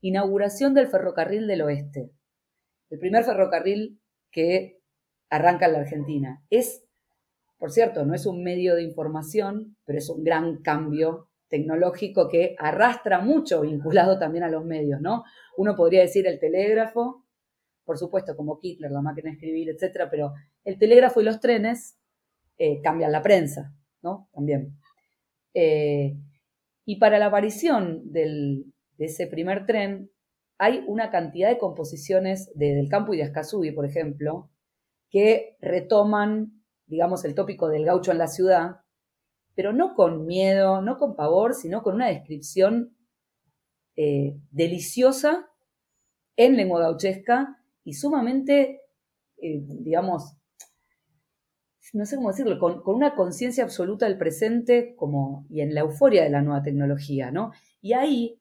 [0.00, 2.10] Inauguración del ferrocarril del oeste.
[2.90, 4.00] El primer ferrocarril
[4.30, 4.80] que
[5.30, 6.42] arranca en la Argentina.
[6.50, 6.84] Es,
[7.64, 12.54] por cierto, no es un medio de información, pero es un gran cambio tecnológico que
[12.58, 15.24] arrastra mucho vinculado también a los medios, ¿no?
[15.56, 17.24] Uno podría decir el telégrafo,
[17.86, 21.98] por supuesto, como Hitler, la máquina de escribir, etcétera, pero el telégrafo y los trenes
[22.58, 23.72] eh, cambian la prensa,
[24.02, 24.28] ¿no?
[24.34, 24.76] También.
[25.54, 26.18] Eh,
[26.84, 28.62] y para la aparición de
[28.98, 30.10] ese primer tren,
[30.58, 34.50] hay una cantidad de composiciones de, del campo y de Escazú, por ejemplo,
[35.08, 38.80] que retoman, digamos, el tópico del gaucho en la ciudad,
[39.54, 42.96] pero no con miedo, no con pavor, sino con una descripción
[43.96, 45.48] eh, deliciosa
[46.36, 48.80] en lengua gauchesca y sumamente,
[49.36, 50.36] eh, digamos,
[51.92, 55.82] no sé cómo decirlo, con, con una conciencia absoluta del presente como, y en la
[55.82, 57.52] euforia de la nueva tecnología, ¿no?
[57.80, 58.40] Y ahí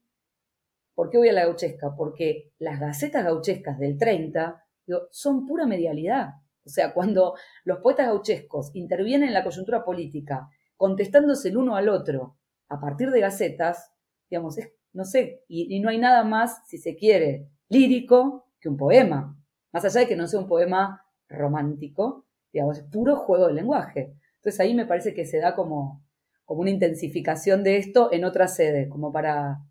[0.95, 1.95] ¿Por qué voy a la gauchesca?
[1.95, 4.63] Porque las gacetas gauchescas del 30
[5.11, 6.35] son pura medialidad.
[6.65, 11.89] O sea, cuando los poetas gauchescos intervienen en la coyuntura política, contestándose el uno al
[11.89, 12.37] otro
[12.69, 13.91] a partir de gacetas,
[14.29, 18.77] digamos, es, no sé, y, no hay nada más, si se quiere, lírico que un
[18.77, 19.37] poema.
[19.71, 24.15] Más allá de que no sea un poema romántico, digamos, es puro juego de lenguaje.
[24.37, 26.03] Entonces ahí me parece que se da como,
[26.47, 29.67] una intensificación de esto en otra sede, como para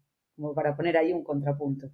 [0.76, 1.90] poner ahí un contrapunto.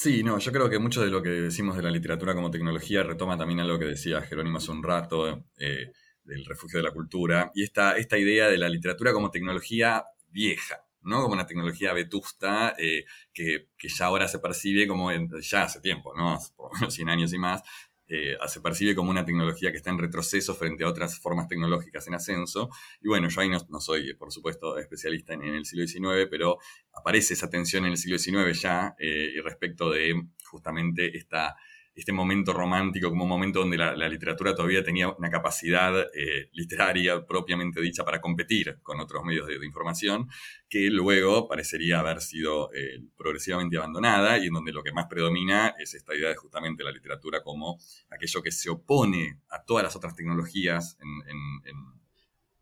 [0.00, 3.02] Sí, no, yo creo que mucho de lo que decimos de la literatura como tecnología
[3.02, 5.90] retoma también a lo que decía Jerónimo hace un rato, eh,
[6.22, 10.84] del refugio de la cultura, y esta, esta idea de la literatura como tecnología vieja,
[11.02, 11.20] ¿no?
[11.22, 16.14] Como una tecnología vetusta eh, que, que, ya ahora se percibe como, ya hace tiempo,
[16.16, 16.38] ¿no?
[16.56, 17.62] Por unos 100 años y más,
[18.08, 22.06] eh, se percibe como una tecnología que está en retroceso frente a otras formas tecnológicas
[22.06, 22.70] en ascenso.
[23.02, 26.58] Y bueno, yo ahí no, soy, por supuesto, especialista en, el siglo XIX, pero
[26.92, 31.56] aparece esa tensión en el siglo XIX ya eh, respecto de justamente esta
[31.98, 37.26] este momento romántico como un momento donde la, literatura todavía tenía una capacidad eh, literaria
[37.26, 40.28] propiamente dicha para competir con otros medios de, información,
[40.68, 45.74] que luego parecería haber sido eh, progresivamente abandonada y en donde lo que más predomina
[45.78, 47.78] es esta idea de justamente la literatura como
[48.10, 51.74] aquello que se opone a todas las otras tecnologías en,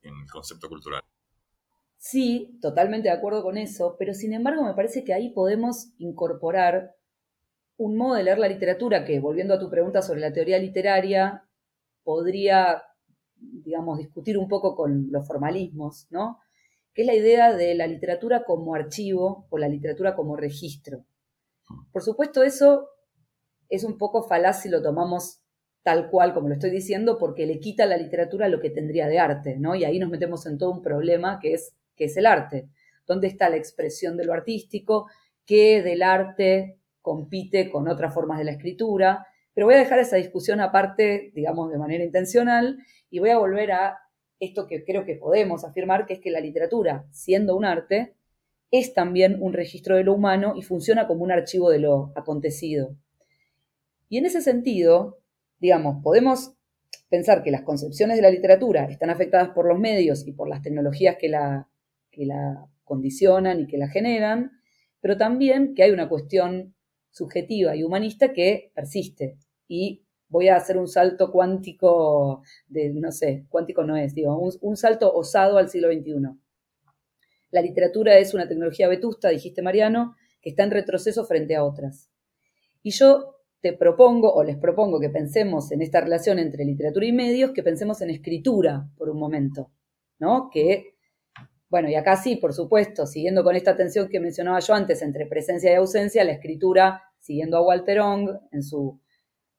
[0.02, 1.02] en el concepto cultural.
[1.98, 6.95] Sí, totalmente de acuerdo con eso, pero sin embargo me parece que ahí podemos incorporar
[7.78, 11.44] un modo de leer la literatura que, volviendo a tu pregunta sobre la teoría literaria,
[12.02, 12.82] podría,
[13.36, 16.40] digamos, discutir un poco con los formalismos, ¿no?
[16.94, 21.04] Que es la idea de la literatura como archivo o la literatura como registro.
[21.92, 22.88] Por supuesto, eso
[23.68, 25.40] es un poco falaz si lo tomamos
[25.82, 29.06] tal cual como lo estoy diciendo, porque le quita a la literatura lo que tendría
[29.06, 29.74] de arte, ¿no?
[29.74, 32.68] Y ahí nos metemos en todo un problema que es, que es el arte.
[33.06, 35.08] ¿Dónde está la expresión de lo artístico?
[35.44, 40.16] ¿Qué del arte compite con otras formas de la escritura, pero voy a dejar esa
[40.16, 42.78] discusión aparte, digamos, de manera intencional,
[43.10, 44.00] y voy a volver a
[44.40, 48.16] esto que creo que podemos afirmar, que es que la literatura, siendo un arte,
[48.72, 52.96] es también un registro de lo humano y funciona como un archivo de lo acontecido.
[54.08, 55.20] Y en ese sentido,
[55.60, 56.54] digamos, podemos
[57.08, 60.60] pensar que las concepciones de la literatura están afectadas por los medios y por las
[60.60, 61.68] tecnologías que la,
[62.10, 64.50] que la condicionan y que la generan,
[65.00, 66.74] pero también que hay una cuestión
[67.16, 69.38] subjetiva y humanista que persiste.
[69.66, 74.76] Y voy a hacer un salto cuántico, de, no sé, cuántico no es, digo, un,
[74.76, 76.38] salto osado al siglo XXI.
[77.52, 82.10] La literatura es una tecnología vetusta, dijiste Mariano, que está en retroceso frente a otras.
[82.82, 87.12] Y yo te propongo, o les propongo que pensemos en esta relación entre literatura y
[87.12, 89.72] medios, que pensemos en escritura por un momento,
[90.18, 90.50] ¿no?
[90.52, 90.95] Que
[91.68, 95.26] Bueno, y acá sí, por supuesto, siguiendo con esta tensión que mencionaba yo antes entre
[95.26, 99.00] presencia y ausencia, la escritura, siguiendo a Walter Ong en su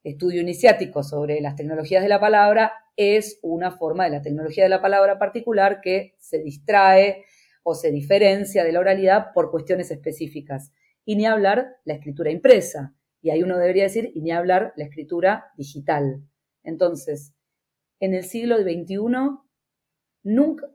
[0.02, 4.70] estudio iniciático sobre las tecnologías de la palabra, es una forma de la tecnología de
[4.70, 7.24] la palabra particular que se distrae
[7.62, 10.72] o se diferencia de la oralidad por cuestiones específicas.
[11.04, 12.94] Y ni hablar la escritura impresa.
[13.20, 16.22] Y ahí uno debería decir, y ni hablar la escritura digital.
[16.62, 17.34] Entonces,
[18.00, 18.96] en el siglo XXI,
[20.22, 20.68] nunca,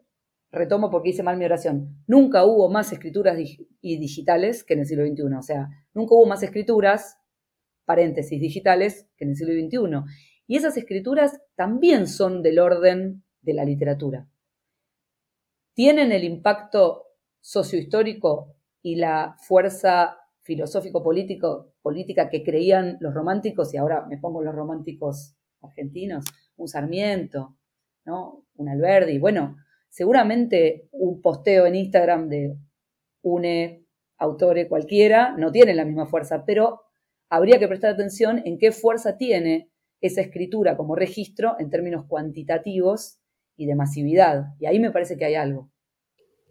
[0.54, 3.38] retomo porque hice mal mi oración, nunca hubo más escrituras
[3.82, 5.24] y digitales que en el siglo XXI.
[5.38, 7.18] O sea, nunca hubo más escrituras,
[7.86, 10.14] paréntesis, digitales que en el siglo XXI.
[10.48, 14.30] Y esas escrituras también son del orden de la literatura.
[15.74, 17.08] Tienen el impacto
[17.42, 24.54] sociohistórico y la fuerza filosófico-político, política que creían los románticos, y ahora me pongo los
[24.54, 26.26] románticos argentinos,
[26.58, 27.58] un Sarmiento,
[28.06, 28.46] ¿no?
[28.56, 29.56] un Alberdi, bueno,
[29.94, 32.58] seguramente un posteo en Instagram de
[33.22, 33.86] une
[34.18, 36.82] autore cualquiera no tiene la misma fuerza, pero
[37.30, 39.70] habría que prestar atención en qué fuerza tiene
[40.02, 43.20] esa escritura como registro en términos cuantitativos
[43.56, 44.46] y de masividad.
[44.60, 45.70] Y ahí me parece que hay algo.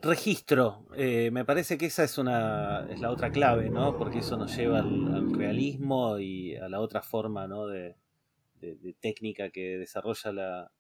[0.01, 3.99] Registro, eh, me parece que esa es una es la otra clave, ¿no?
[3.99, 7.67] Porque eso nos lleva al, realismo y a la otra forma, ¿no?
[7.67, 7.97] De,
[9.01, 10.73] técnica que desarrolla la,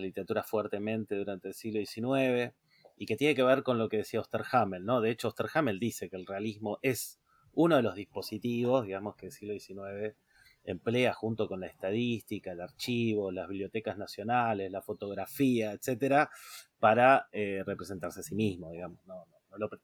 [0.00, 2.54] la literatura fuertemente durante el siglo XIX
[2.96, 5.00] y que tiene que ver con lo que decía Osterhamel, ¿no?
[5.00, 7.20] De hecho, Osterhamel dice que el realismo es
[7.52, 10.16] uno de los dispositivos, digamos, que el siglo XIX
[10.64, 16.30] emplea junto con la estadística, el archivo, las bibliotecas nacionales, la fotografía, etcétera,
[16.78, 19.04] para eh, representarse a sí mismo, digamos.
[19.06, 19.26] No,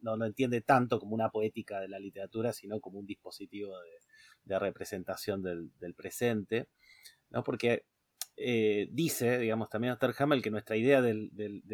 [0.02, 3.74] no, lo, entiende tanto como una poética de la literatura, sino como un dispositivo
[4.44, 6.68] de, representación del, presente,
[7.30, 7.42] ¿no?
[7.42, 7.86] Porque
[8.36, 11.30] eh, dice, digamos, también Osterhamel que nuestra idea del,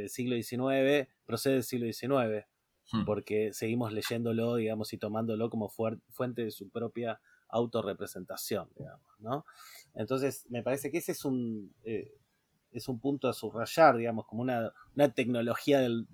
[0.09, 2.47] siglo XIX procede del siglo XIX,
[2.93, 3.05] hmm.
[3.05, 9.45] porque seguimos leyéndolo, digamos, y tomándolo como fuente de su propia autorrepresentación, digamos, ¿no?
[9.95, 12.13] Entonces, me parece que ese es un, eh,
[12.73, 14.73] es un punto a subrayar, digamos, como una,
[15.15, 16.07] tecnología del,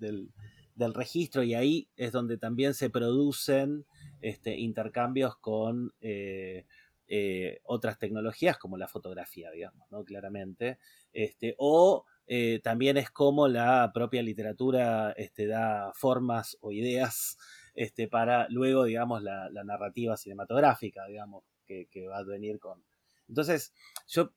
[0.93, 3.85] registro, y ahí es donde también se producen
[4.21, 6.65] este, intercambios con eh,
[7.09, 10.03] eh, otras tecnologías como la fotografía, digamos, ¿no?
[10.03, 10.77] Claramente.
[11.13, 17.37] Este, o eh, también es como la propia literatura este, da formas o ideas
[17.75, 22.83] este, para luego, digamos, la, narrativa cinematográfica, digamos, que, va a venir con.
[23.29, 23.73] Entonces,
[24.07, 24.33] yo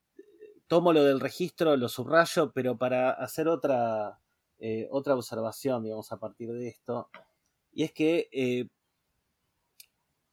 [0.68, 4.21] tomo lo del registro, lo subrayo, pero para hacer otra,
[4.59, 7.09] eh, otra observación, digamos, a partir de esto,
[7.73, 8.68] y es que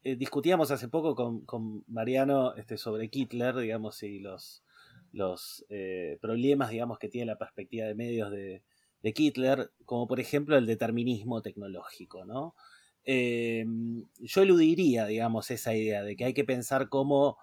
[0.07, 4.63] eh, discutíamos hace poco con, Mariano este, sobre Hitler, digamos, y los,
[5.11, 8.63] los eh, problemas, digamos, que tiene la perspectiva de medios de,
[9.03, 12.55] de Hitler, como por ejemplo el determinismo tecnológico, ¿no?
[13.03, 17.37] Em, yo eludiría, digamos, esa idea de que hay que pensar cómo,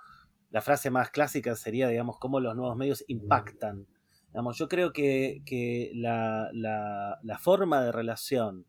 [0.50, 3.86] la frase más clásica sería, digamos, cómo los nuevos medios impactan.
[4.28, 8.64] Digamos, yo creo que, que la, la, la forma de relación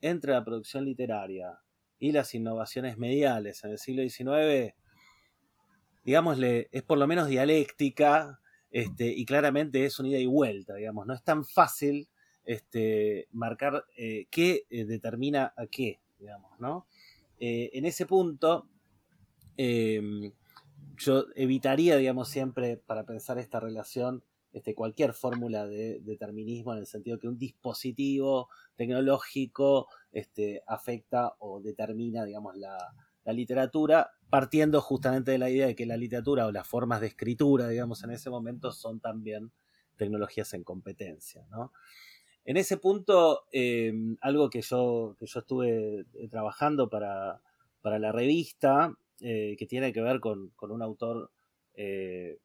[0.00, 1.60] entre la producción literaria
[1.98, 4.74] y las innovaciones mediales en el siglo XIX,
[6.04, 8.40] digámosle, es por lo menos dialéctica
[8.70, 12.08] este, y claramente es un ida y vuelta, digamos, no es tan fácil
[12.44, 16.86] este, marcar eh, qué eh, determina a qué, digamos, ¿no?
[17.38, 18.68] Eh, en ese punto,
[19.56, 20.32] em,
[20.96, 24.22] yo evitaría, digamos, siempre para pensar esta relación,
[24.52, 31.60] este, cualquier fórmula de determinismo en el sentido que un dispositivo tecnológico este, afecta o
[31.60, 32.78] determina, digamos, la,
[33.26, 37.66] literatura, partiendo justamente de la idea de que la literatura o las formas de escritura,
[37.68, 39.50] digamos, en ese momento son también
[39.96, 41.44] tecnologías en competencia,
[42.44, 47.42] En ese punto, em, algo que yo, que yo estuve eh, trabajando para,
[47.82, 51.32] la revista, eh, que tiene que ver con, un autor
[51.74, 52.38] eh,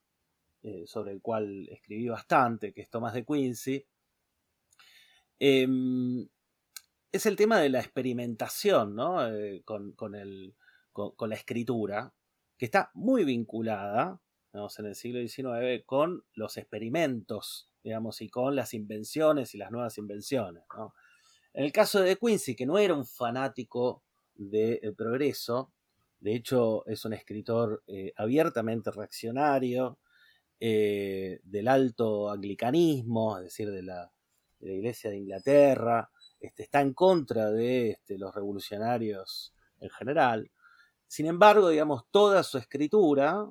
[0.86, 3.84] sobre el cual escribí bastante, que es Thomas de Quincy,
[5.38, 6.28] em,
[7.12, 9.26] es el tema de la experimentación ¿no?
[9.28, 10.54] Eh, con, el,
[10.92, 12.12] con, la escritura,
[12.56, 14.20] que está muy vinculada
[14.54, 19.96] en el siglo XIX con los experimentos, digamos, y con las invenciones y las nuevas
[19.98, 20.62] invenciones.
[21.54, 24.04] En el caso de Quincy, que no era un fanático
[24.34, 25.72] del progreso,
[26.20, 29.98] de hecho es un escritor eh, abiertamente reaccionario,
[30.64, 34.12] eh, del alto anglicanismo, es decir, de la,
[34.60, 36.08] Iglesia de Inglaterra,
[36.38, 40.52] este, está en contra de este, los revolucionarios en general.
[41.08, 43.44] Sin embargo, digamos, toda su escritura,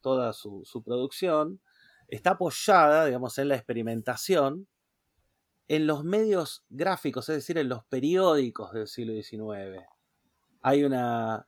[0.00, 1.60] toda su, producción,
[2.06, 4.68] está apoyada, digamos, en la experimentación
[5.66, 9.84] en los medios gráficos, es decir, en los periódicos del siglo XIX.
[10.60, 11.44] Hay una...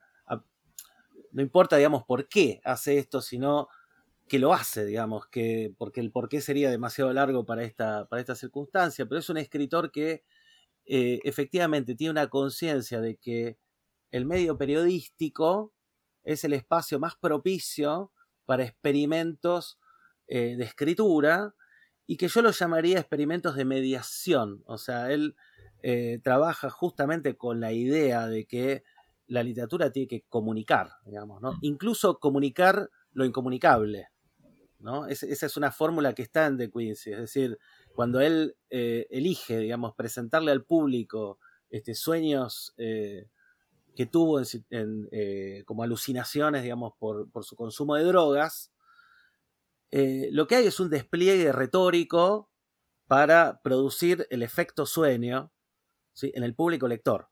[1.31, 3.69] No importa, digamos, por qué hace esto, sino
[4.27, 8.21] que lo hace, digamos, que, porque el por qué sería demasiado largo para esta, para
[8.21, 10.23] esta circunstancia, pero es un escritor que
[10.85, 13.57] eh, efectivamente tiene una conciencia de que
[14.11, 15.73] el medio periodístico
[16.23, 18.11] es el espacio más propicio
[18.45, 19.79] para experimentos
[20.27, 21.55] eh, de escritura
[22.07, 24.63] y que yo lo llamaría experimentos de mediación.
[24.65, 25.35] O sea, él
[25.81, 28.83] eh, trabaja justamente con la idea de que
[29.27, 31.53] la literatura tiene que comunicar, digamos, ¿no?
[31.53, 31.57] Mm.
[31.61, 34.09] Incluso comunicar lo incomunicable,
[34.85, 35.07] ¿no?
[35.07, 37.57] esa es una fórmula que está en De Quincy, es decir,
[37.95, 41.39] cuando él eh, elige, digamos, presentarle al público
[41.71, 43.27] este, sueños eh,
[43.95, 44.39] que tuvo
[45.65, 48.71] como alucinaciones, digamos, por, su consumo de drogas,
[49.89, 52.51] eh, lo que hay es un despliegue retórico
[53.07, 55.51] para producir el efecto sueño
[56.21, 57.29] en el público lector,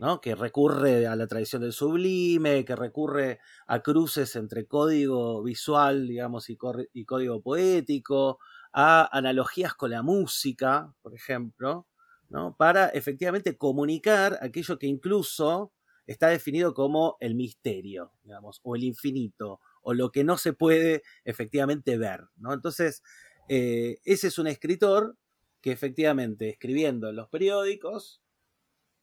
[0.00, 0.20] ¿no?
[0.20, 6.48] que recurre a la tradición del sublime, que recurre a cruces entre código visual digamos,
[6.48, 8.38] y, código poético,
[8.72, 11.86] a analogías con la música, por ejemplo,
[12.30, 12.56] ¿no?
[12.56, 15.74] para efectivamente comunicar aquello que incluso
[16.06, 21.02] está definido como el misterio, digamos, o el infinito, o lo que no se puede
[21.24, 22.22] efectivamente ver.
[22.36, 22.54] ¿no?
[22.54, 23.02] Entonces,
[23.50, 25.18] eh, ese es un escritor
[25.60, 28.22] que efectivamente, escribiendo en los periódicos,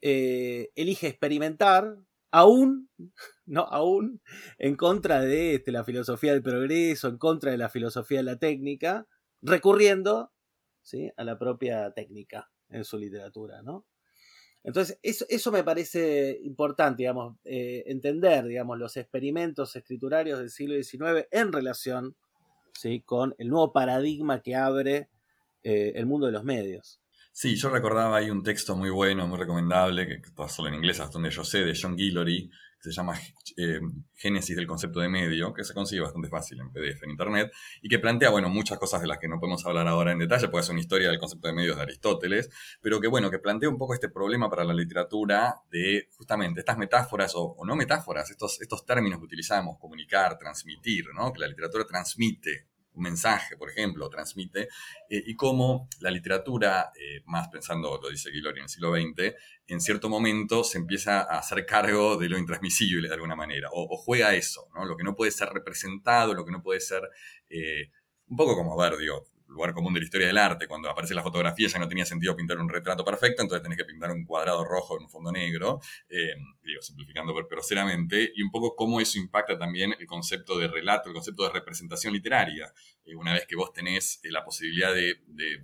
[0.02, 1.98] eh, elige experimentar,
[2.32, 2.90] aún,
[3.46, 4.22] no, aún
[4.58, 8.40] en contra de este, la filosofía del progreso, en contra de la filosofía de la
[8.40, 9.08] técnica,
[9.42, 10.32] recurriendo
[10.82, 11.12] ¿sí?
[11.18, 13.86] a la propia técnica en su literatura, ¿no?
[14.68, 21.26] Entonces, eso, me parece importante, digamos, eh, entender, digamos, los experimentos escriturarios del siglo XIX
[21.32, 22.18] en relación
[22.74, 23.02] ¿sí?
[23.02, 25.10] con el nuevo paradigma que abre
[25.64, 27.00] eh, el mundo de los medios.
[27.40, 31.00] Sí, yo recordaba ahí un texto muy bueno, muy recomendable, que está solo en inglés
[31.00, 33.14] hasta donde yo sé, de John Guillory, se llama
[33.58, 33.80] eh,
[34.16, 37.52] Génesis del concepto de medio, que se consigue bastante fácil en PDF en Internet,
[37.84, 40.48] y que plantea, bueno, muchas cosas de las que no podemos hablar ahora en detalle,
[40.48, 42.50] puede ser una historia del concepto de medios de Aristóteles,
[42.82, 46.80] pero que, bueno, que plantea un poco este problema para la literatura de justamente estas
[46.80, 51.32] metáforas, o, o no metáforas, estos, estos términos que utilizamos, comunicar, transmitir, ¿no?
[51.32, 54.64] Que la literatura transmite un mensaje, por ejemplo, transmite,
[55.10, 59.36] eh, y cómo la literatura, eh, más pensando, lo dice Guillory en el siglo XX,
[59.68, 63.96] en cierto momento se empieza a hacer cargo de lo intransmisible de alguna manera, o,
[63.98, 64.86] juega eso, ¿no?
[64.86, 67.04] lo que no puede ser representado, lo que no puede ser,
[67.50, 67.92] eh,
[68.28, 68.90] un poco como, a
[69.48, 72.36] lugar común de la historia del arte, cuando aparece la fotografía ya no tenía sentido
[72.36, 75.80] pintar un retrato perfecto, entonces tenés que pintar un cuadrado rojo en un fondo negro,
[76.10, 76.34] eh,
[76.64, 81.10] digo, simplificando pero seriamente, y un poco cómo eso impacta también el concepto de relato,
[81.10, 82.72] el concepto de representación literaria.
[83.08, 85.16] Eh, una vez que vos tenés eh, la posibilidad de,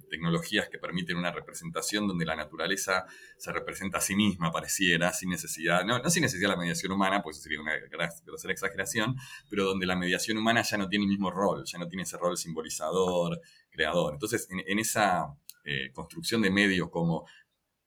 [0.10, 3.06] tecnologías que permiten una representación donde la naturaleza
[3.38, 7.22] se representa a sí misma, pareciera, sin necesidad, no, sin necesidad de la mediación humana,
[7.22, 7.74] pues sería una
[8.26, 9.16] grosera exageración,
[9.50, 12.18] pero donde la mediación humana ya no tiene el mismo rol, ya no tiene ese
[12.18, 14.14] rol simbolizador, creador.
[14.14, 15.36] Entonces, en, esa
[15.66, 17.26] eh, construcción de medios como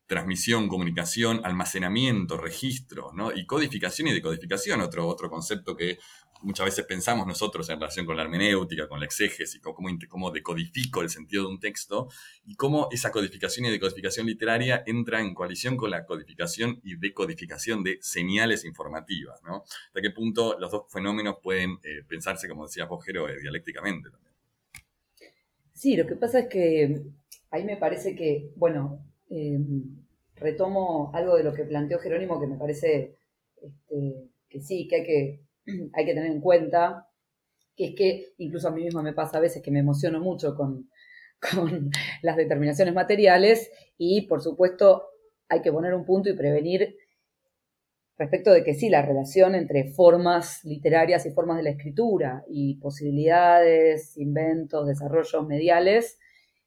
[0.07, 3.32] transmisión, comunicación, almacenamiento, registro, ¿no?
[3.32, 5.98] Y codificación y decodificación, otro, otro concepto que
[6.43, 11.03] muchas veces pensamos nosotros en relación con la hermenéutica, con la exégesis, cómo, cómo decodifico
[11.03, 12.09] el sentido de un texto
[12.45, 17.82] y cómo esa codificación y decodificación literaria entra en coalición con la codificación y decodificación
[17.82, 19.62] de señales informativas, ¿no?
[19.89, 24.34] Hasta qué punto los dos fenómenos pueden eh, pensarse, como decía Pojero, eh, dialécticamente también.
[25.72, 27.03] Sí, lo que pasa es que
[27.51, 30.05] ahí me parece que, bueno, em,
[30.37, 33.16] retomo algo de lo que planteó Jerónimo que me parece
[33.61, 35.45] este, que sí, que hay, que
[35.94, 37.08] hay que tener en cuenta,
[37.76, 40.54] que es que incluso a mí misma me pasa a veces que me emociono mucho
[40.54, 40.90] con,
[41.52, 41.90] con
[42.22, 45.08] las determinaciones materiales y por supuesto
[45.48, 46.96] hay que poner un punto y prevenir
[48.18, 52.76] respecto de que sí, la relación entre formas literarias y formas de la escritura y
[52.76, 56.18] posibilidades, inventos, desarrollos mediales,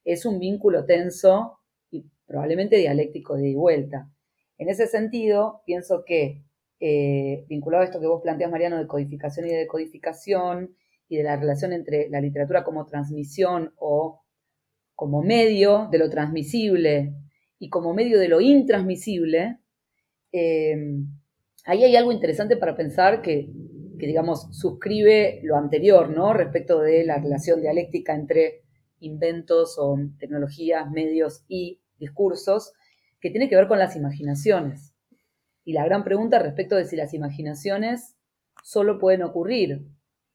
[0.06, 4.10] es un vínculo tenso y probablemente dialéctico de vuelta.
[4.58, 6.44] En ese sentido, pienso que,
[6.80, 10.76] eh, vinculado a esto que vos planteas, Mariano, de codificación y de decodificación,
[11.10, 14.22] y de la relación entre la literatura como transmisión o
[14.96, 17.16] como medio de lo transmisible
[17.58, 19.58] y como medio de lo intransmisible,
[20.32, 20.78] eh,
[21.66, 23.50] ahí hay algo interesante para pensar que,
[23.98, 26.34] digamos, suscribe lo anterior, ¿no?
[26.34, 28.62] Respecto de la relación dialéctica entre
[29.00, 32.74] inventos o tecnologías, medios y discursos,
[33.20, 34.89] que tiene que ver con las imaginaciones.
[35.70, 38.18] Y la gran pregunta respecto de si las imaginaciones
[38.64, 39.86] solo pueden ocurrir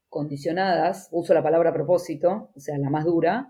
[0.08, 3.48] condicionadas, uso la palabra a propósito, o sea, la más dura,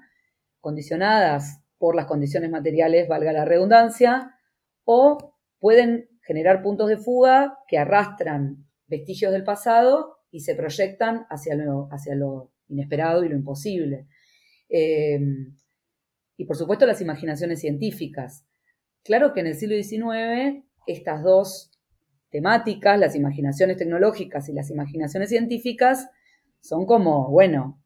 [0.62, 4.35] condicionadas por las condiciones materiales, valga la redundancia,
[4.85, 11.55] o pueden generar puntos de fuga que arrastran vestigios del pasado y se proyectan hacia
[11.55, 14.07] lo, hacia lo inesperado y lo imposible.
[14.70, 15.20] Eh,
[16.39, 18.47] y por supuesto las imaginaciones científicas.
[19.03, 21.72] Claro que en el siglo XIX estas dos
[22.35, 26.11] temáticas, las imaginaciones tecnológicas y las imaginaciones científicas,
[26.59, 27.80] son como, bueno,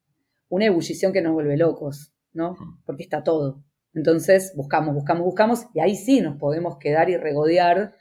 [0.48, 2.56] una ebullición que nos vuelve locos, ¿no?
[2.86, 3.62] Porque está todo.
[3.92, 7.92] Entonces buscamos, buscamos, buscamos y ahí sí nos podemos quedar y regodear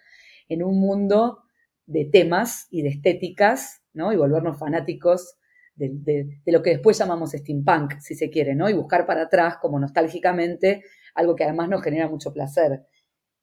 [0.47, 1.43] en un mundo
[1.85, 4.13] de temas y de estéticas, ¿no?
[4.13, 5.35] Y volvernos fanáticos
[5.75, 8.69] de, lo que después llamamos steampunk, si se quiere, ¿no?
[8.69, 12.85] Y buscar para atrás, como nostálgicamente, algo que además nos genera mucho placer.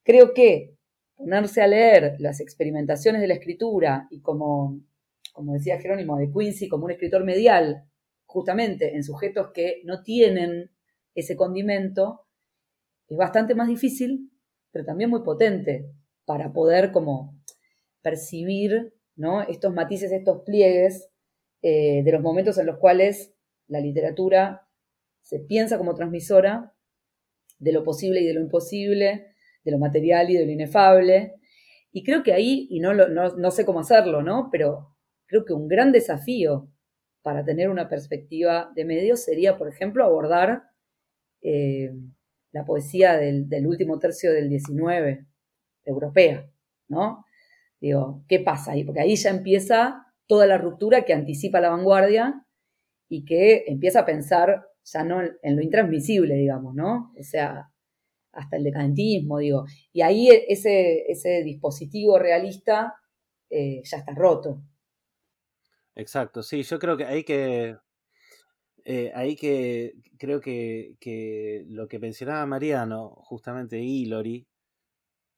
[0.03, 0.74] Creo que
[1.25, 4.79] ponerse a leer las experimentaciones de la escritura y como,
[5.33, 7.89] como decía Jerónimo de Quincy, como un escritor medial,
[8.27, 10.71] justamente en sujetos que no tienen
[11.15, 12.27] ese condimento,
[13.09, 14.31] es bastante más difícil,
[14.71, 15.91] pero también muy potente
[16.27, 17.41] para poder como
[18.03, 19.41] percibir ¿no?
[19.43, 21.09] estos matices, estos pliegues
[21.63, 23.35] eh, de los momentos en los cuales
[23.67, 24.69] la literatura
[25.23, 26.75] se piensa como transmisora
[27.59, 29.34] de lo posible y de lo imposible,
[29.65, 31.35] de lo material y de lo inefable.
[31.93, 34.49] Y creo que ahí, y no, no, sé cómo hacerlo, ¿no?
[34.51, 34.97] Pero
[35.27, 36.69] creo que un gran desafío
[37.23, 40.65] para tener una perspectiva de medios sería, por ejemplo, abordar
[41.41, 41.93] eh,
[42.53, 45.27] la poesía del, del, último tercio del 19,
[45.85, 46.51] europea,
[46.89, 47.25] ¿no?
[47.81, 48.85] Digo, ¿qué pasa ahí?
[48.85, 52.47] Porque ahí ya empieza toda la ruptura que anticipa la vanguardia
[53.09, 57.13] y que empieza a pensar ya no en lo intransmisible, digamos, ¿no?
[57.19, 57.71] O sea,
[58.35, 59.65] hasta el decadentismo, digo.
[59.93, 62.95] Y ahí ese, ese dispositivo realista
[63.51, 64.63] eh, ya está roto.
[65.95, 67.77] Exacto, sí, yo creo que hay que.
[68.85, 74.47] Eh, ahí que creo que, que, lo que mencionaba Mariano, justamente Hillary,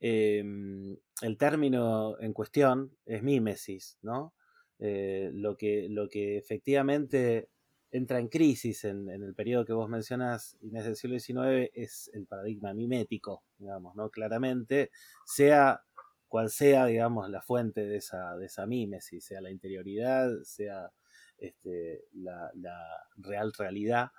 [0.01, 4.35] em, el término en cuestión es mímesis, ¿no?
[4.79, 7.49] Eh, lo, que, lo que efectivamente
[7.97, 12.27] entra en crisis en, el periodo que vos mencionas, Inés del siglo XIX, es el
[12.27, 14.11] paradigma mimético, digamos, ¿no?
[14.11, 14.91] Claramente,
[15.25, 15.83] sea
[16.29, 20.91] cual sea, digamos, la fuente de esa, de esa mímesis, sea la interioridad, sea
[21.39, 22.51] este, la,
[23.17, 24.11] real realidad,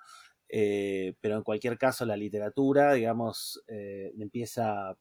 [0.49, 4.97] eh, pero en cualquier caso la literatura, digamos, eh, empieza,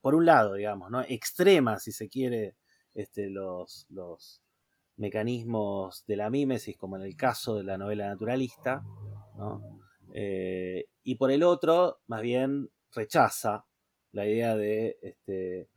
[0.00, 1.02] por un lado, digamos, ¿no?
[1.02, 2.56] Extrema, si se quiere,
[2.94, 4.42] este, los, los,
[5.00, 8.84] mecanismos de la mímesis, como en el caso de la novela naturalista,
[10.12, 13.64] eh, y por el otro, más bien rechaza
[14.12, 15.68] la idea de, este,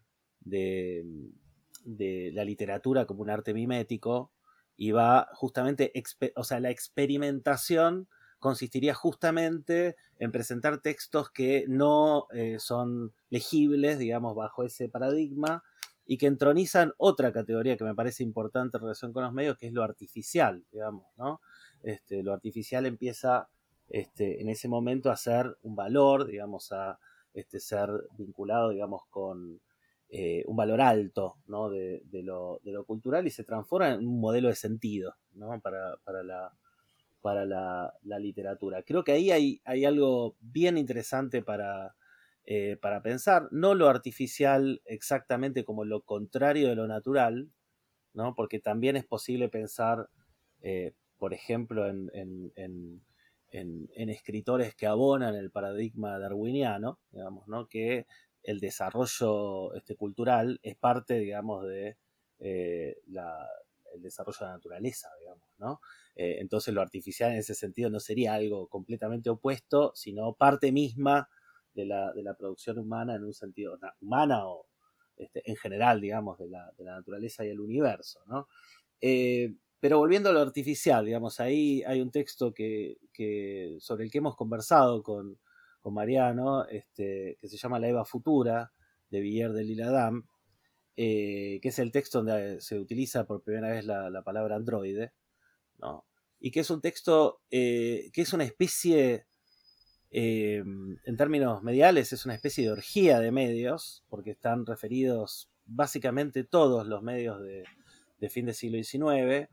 [0.42, 4.32] de, la literatura como un arte mimético
[4.76, 5.94] y va justamente,
[6.36, 8.10] o sea, la experimentación
[8.40, 15.64] consistiría justamente en presentar textos que no eh, son legibles, digamos, bajo ese paradigma,
[16.06, 19.68] y que entronizan otra categoría que me parece importante en relación con los medios, que
[19.68, 21.42] es lo artificial, digamos, ¿no?
[21.82, 23.50] Este, lo artificial empieza
[23.90, 27.00] este, en ese momento a ser un valor, digamos, a
[27.34, 29.62] este, ser vinculado, digamos, con
[30.10, 31.70] eh, un valor alto, ¿no?
[31.70, 35.60] De, lo, cultural y se transforma en un modelo de sentido, ¿no?
[35.62, 36.54] Para, la,
[37.22, 38.84] para la, literatura.
[38.84, 41.96] Creo que ahí hay, hay algo bien interesante para
[42.46, 47.50] eh, para pensar, no lo artificial exactamente como lo contrario de lo natural,
[48.14, 48.36] ¿no?
[48.36, 50.10] porque también es posible pensar,
[50.62, 52.12] eh, por ejemplo, en,
[53.96, 57.68] escritores que abonan el paradigma darwiniano, digamos, ¿no?
[57.68, 58.08] que
[58.44, 61.98] el desarrollo este, cultural es parte, digamos, de
[62.40, 62.98] eh,
[63.94, 65.80] el desarrollo de la naturaleza, digamos, ¿no?
[66.16, 71.30] entonces lo artificial en ese sentido no sería algo completamente opuesto, sino parte misma
[71.74, 74.68] de la, de la producción humana en un sentido humana o
[75.16, 78.48] este, en general, digamos, de la, de la, naturaleza y el universo, ¿no?
[79.02, 84.12] Eh, pero volviendo a lo artificial, digamos, ahí hay un texto que, que sobre el
[84.12, 85.40] que hemos conversado con,
[85.82, 88.72] con Mariano, este, que se llama La Eva Futura,
[89.10, 90.28] de Villar de Liladam,
[90.96, 95.14] eh, que es el texto donde se utiliza por primera vez la, la palabra androide,
[95.80, 96.06] ¿no?
[96.44, 99.28] y que es un texto eh, que es una especie
[100.16, 106.44] Em, en términos mediales es una especie de orgía de medios, porque están referidos básicamente
[106.44, 109.50] todos los medios de, fin del siglo XIX,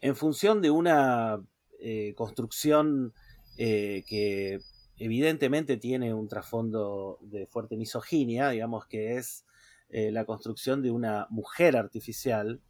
[0.00, 1.44] en función de una
[1.80, 3.12] eh, construcción
[3.58, 4.60] eh, que
[4.96, 9.44] evidentemente tiene un trasfondo de fuerte misoginia, digamos que es
[9.90, 12.62] eh, la construcción de una mujer artificial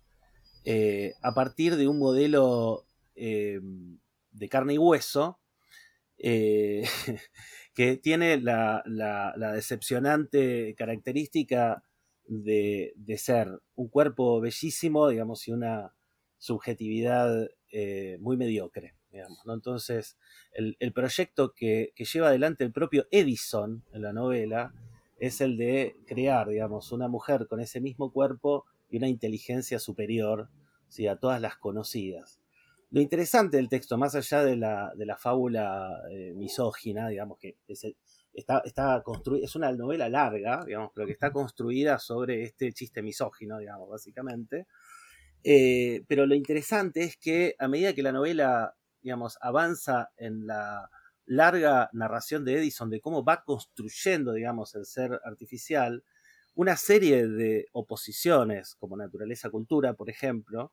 [1.22, 2.84] a partir de un modelo
[3.14, 3.98] em,
[4.32, 5.38] de carne y hueso,
[6.18, 6.82] eh,
[7.74, 8.82] que tiene la,
[9.54, 11.82] decepcionante característica
[12.26, 15.94] de, ser un cuerpo bellísimo, digamos, y una
[16.38, 18.94] subjetividad eh, muy mediocre.
[19.46, 20.18] Entonces,
[20.52, 24.74] el, proyecto que, lleva adelante el propio Edison en la novela
[25.18, 30.48] es el de crear, digamos, una mujer con ese mismo cuerpo y una inteligencia superior
[31.08, 32.40] a todas las conocidas.
[32.90, 37.56] Lo interesante del texto, más allá de la, de la fábula eh, misógina, digamos que
[38.32, 39.02] está, está
[39.42, 44.66] es una novela larga, digamos, pero que está construida sobre este chiste misógino, digamos, básicamente.
[45.44, 50.88] Eh, pero lo interesante es que a medida que la novela, digamos, avanza en la
[51.26, 56.04] larga narración de Edison de cómo va construyendo, digamos, el ser artificial,
[56.54, 60.72] una serie de oposiciones, como naturaleza-cultura, por ejemplo,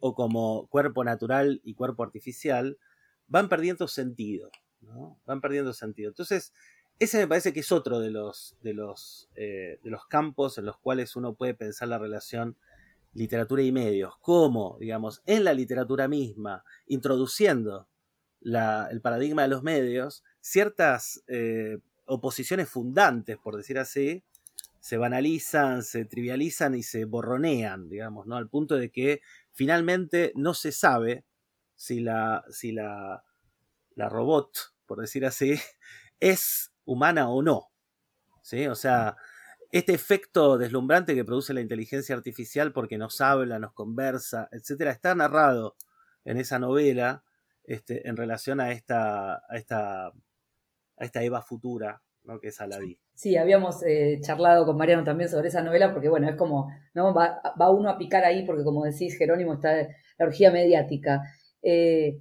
[0.00, 2.78] o como cuerpo natural y cuerpo artificial,
[3.26, 4.50] van perdiendo sentido.
[4.80, 5.18] ¿no?
[5.26, 6.08] Van perdiendo sentido.
[6.08, 6.52] Entonces,
[6.98, 10.64] ese me parece que es otro de los, de los, eh, de los campos en
[10.64, 12.56] los cuales uno puede pensar la relación
[13.14, 17.88] literatura y medios, como, digamos, en la literatura misma, introduciendo
[18.42, 24.22] el paradigma de los medios, ciertas eh, oposiciones fundantes, por decir así,
[24.80, 28.36] se banalizan, se trivializan y se borronean, digamos, ¿no?
[28.36, 29.20] Al punto de que
[29.58, 31.24] finalmente no se sabe
[31.74, 33.24] si la, si la,
[33.96, 34.56] la robot,
[34.86, 35.54] por decir así,
[36.20, 37.72] es humana o no.
[38.40, 38.68] ¿sí?
[38.68, 39.16] O sea,
[39.72, 45.12] este efecto deslumbrante que produce la inteligencia artificial porque nos habla, nos conversa, etcétera, está
[45.16, 45.76] narrado
[46.24, 47.24] en esa novela
[47.64, 50.12] este, en relación a esta, a esta, a
[51.00, 52.38] esta Eva futura, ¿no?
[52.38, 53.00] que es Aladí.
[53.18, 57.12] Sí, habíamos eh, charlado con Mariano también sobre esa novela, porque bueno, es como, ¿no?
[57.12, 59.88] Va, uno a picar ahí, porque como decís, Jerónimo, está
[60.18, 61.24] la orgía mediática.
[61.60, 62.20] Eh,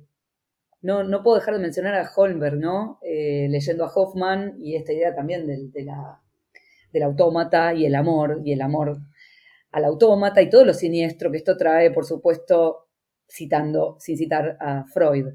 [0.82, 2.98] no, no puedo dejar de mencionar a Holmberg, ¿no?
[3.04, 5.86] Eh, leyendo a Hoffman y esta idea también del, de
[6.92, 8.98] del autómata y el amor, y el amor
[9.74, 12.88] al autómata y todo lo siniestro que esto trae, por supuesto,
[13.30, 15.28] citando, sin citar a Freud.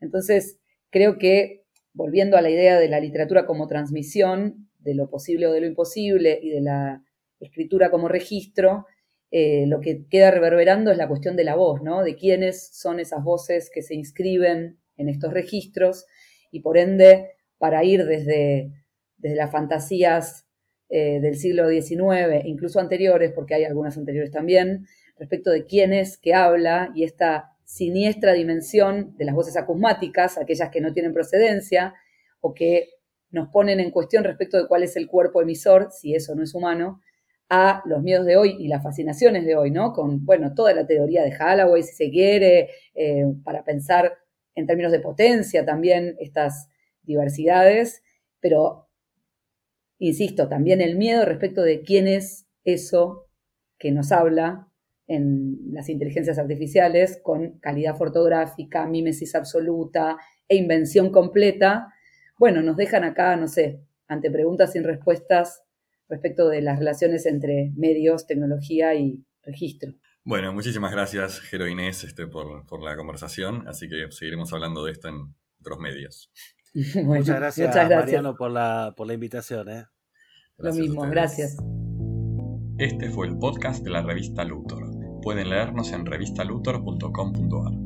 [0.00, 0.58] Entonces,
[0.90, 1.62] creo que,
[1.92, 5.66] volviendo a la idea de la literatura como transmisión, de lo posible o de lo
[5.66, 7.02] imposible y de la
[7.40, 8.86] escritura como registro,
[9.30, 12.04] eh, lo que queda reverberando es la cuestión de la voz, ¿no?
[12.04, 16.06] De quiénes son esas voces que se inscriben en estos registros
[16.52, 18.70] y por ende, para ir desde,
[19.16, 20.46] desde las fantasías
[20.88, 24.86] eh, del siglo XIX, incluso anteriores, porque hay algunas anteriores también,
[25.18, 30.70] respecto de quién es que habla y esta siniestra dimensión de las voces acusmáticas, aquellas
[30.70, 31.94] que no tienen procedencia
[32.40, 32.90] o que
[33.34, 36.54] nos ponen en cuestión respecto de cuál es el cuerpo emisor, si eso no es
[36.54, 37.00] humano,
[37.50, 39.92] a los miedos de hoy y las fascinaciones de hoy, ¿no?
[39.92, 44.16] Con, bueno, toda la teoría de Halloway, si se quiere, eh, para pensar
[44.54, 46.68] en términos de potencia también estas
[47.02, 48.02] diversidades,
[48.40, 48.88] pero,
[49.98, 53.26] insisto, también el miedo respecto de quién es eso
[53.78, 54.68] que nos habla
[55.06, 60.18] en las inteligencias artificiales con calidad fotográfica, mímesis absoluta
[60.48, 61.88] e invención completa,
[62.38, 65.62] bueno, nos dejan acá, no sé, ante preguntas sin respuestas
[66.08, 69.92] respecto de las relaciones entre medios, tecnología y registro.
[70.24, 75.08] Bueno, muchísimas gracias, Jero Inés, este, por, la conversación, así que seguiremos hablando de esto
[75.08, 76.30] en otros medios.
[77.04, 79.68] muchas, gracias, Mariano, por la, por la invitación.
[79.68, 79.84] ¿eh?
[80.58, 81.56] Lo mismo, gracias.
[82.78, 84.90] Este fue el podcast de la revista Luthor.
[85.22, 87.83] Pueden leernos en revistaluthor.com.ar.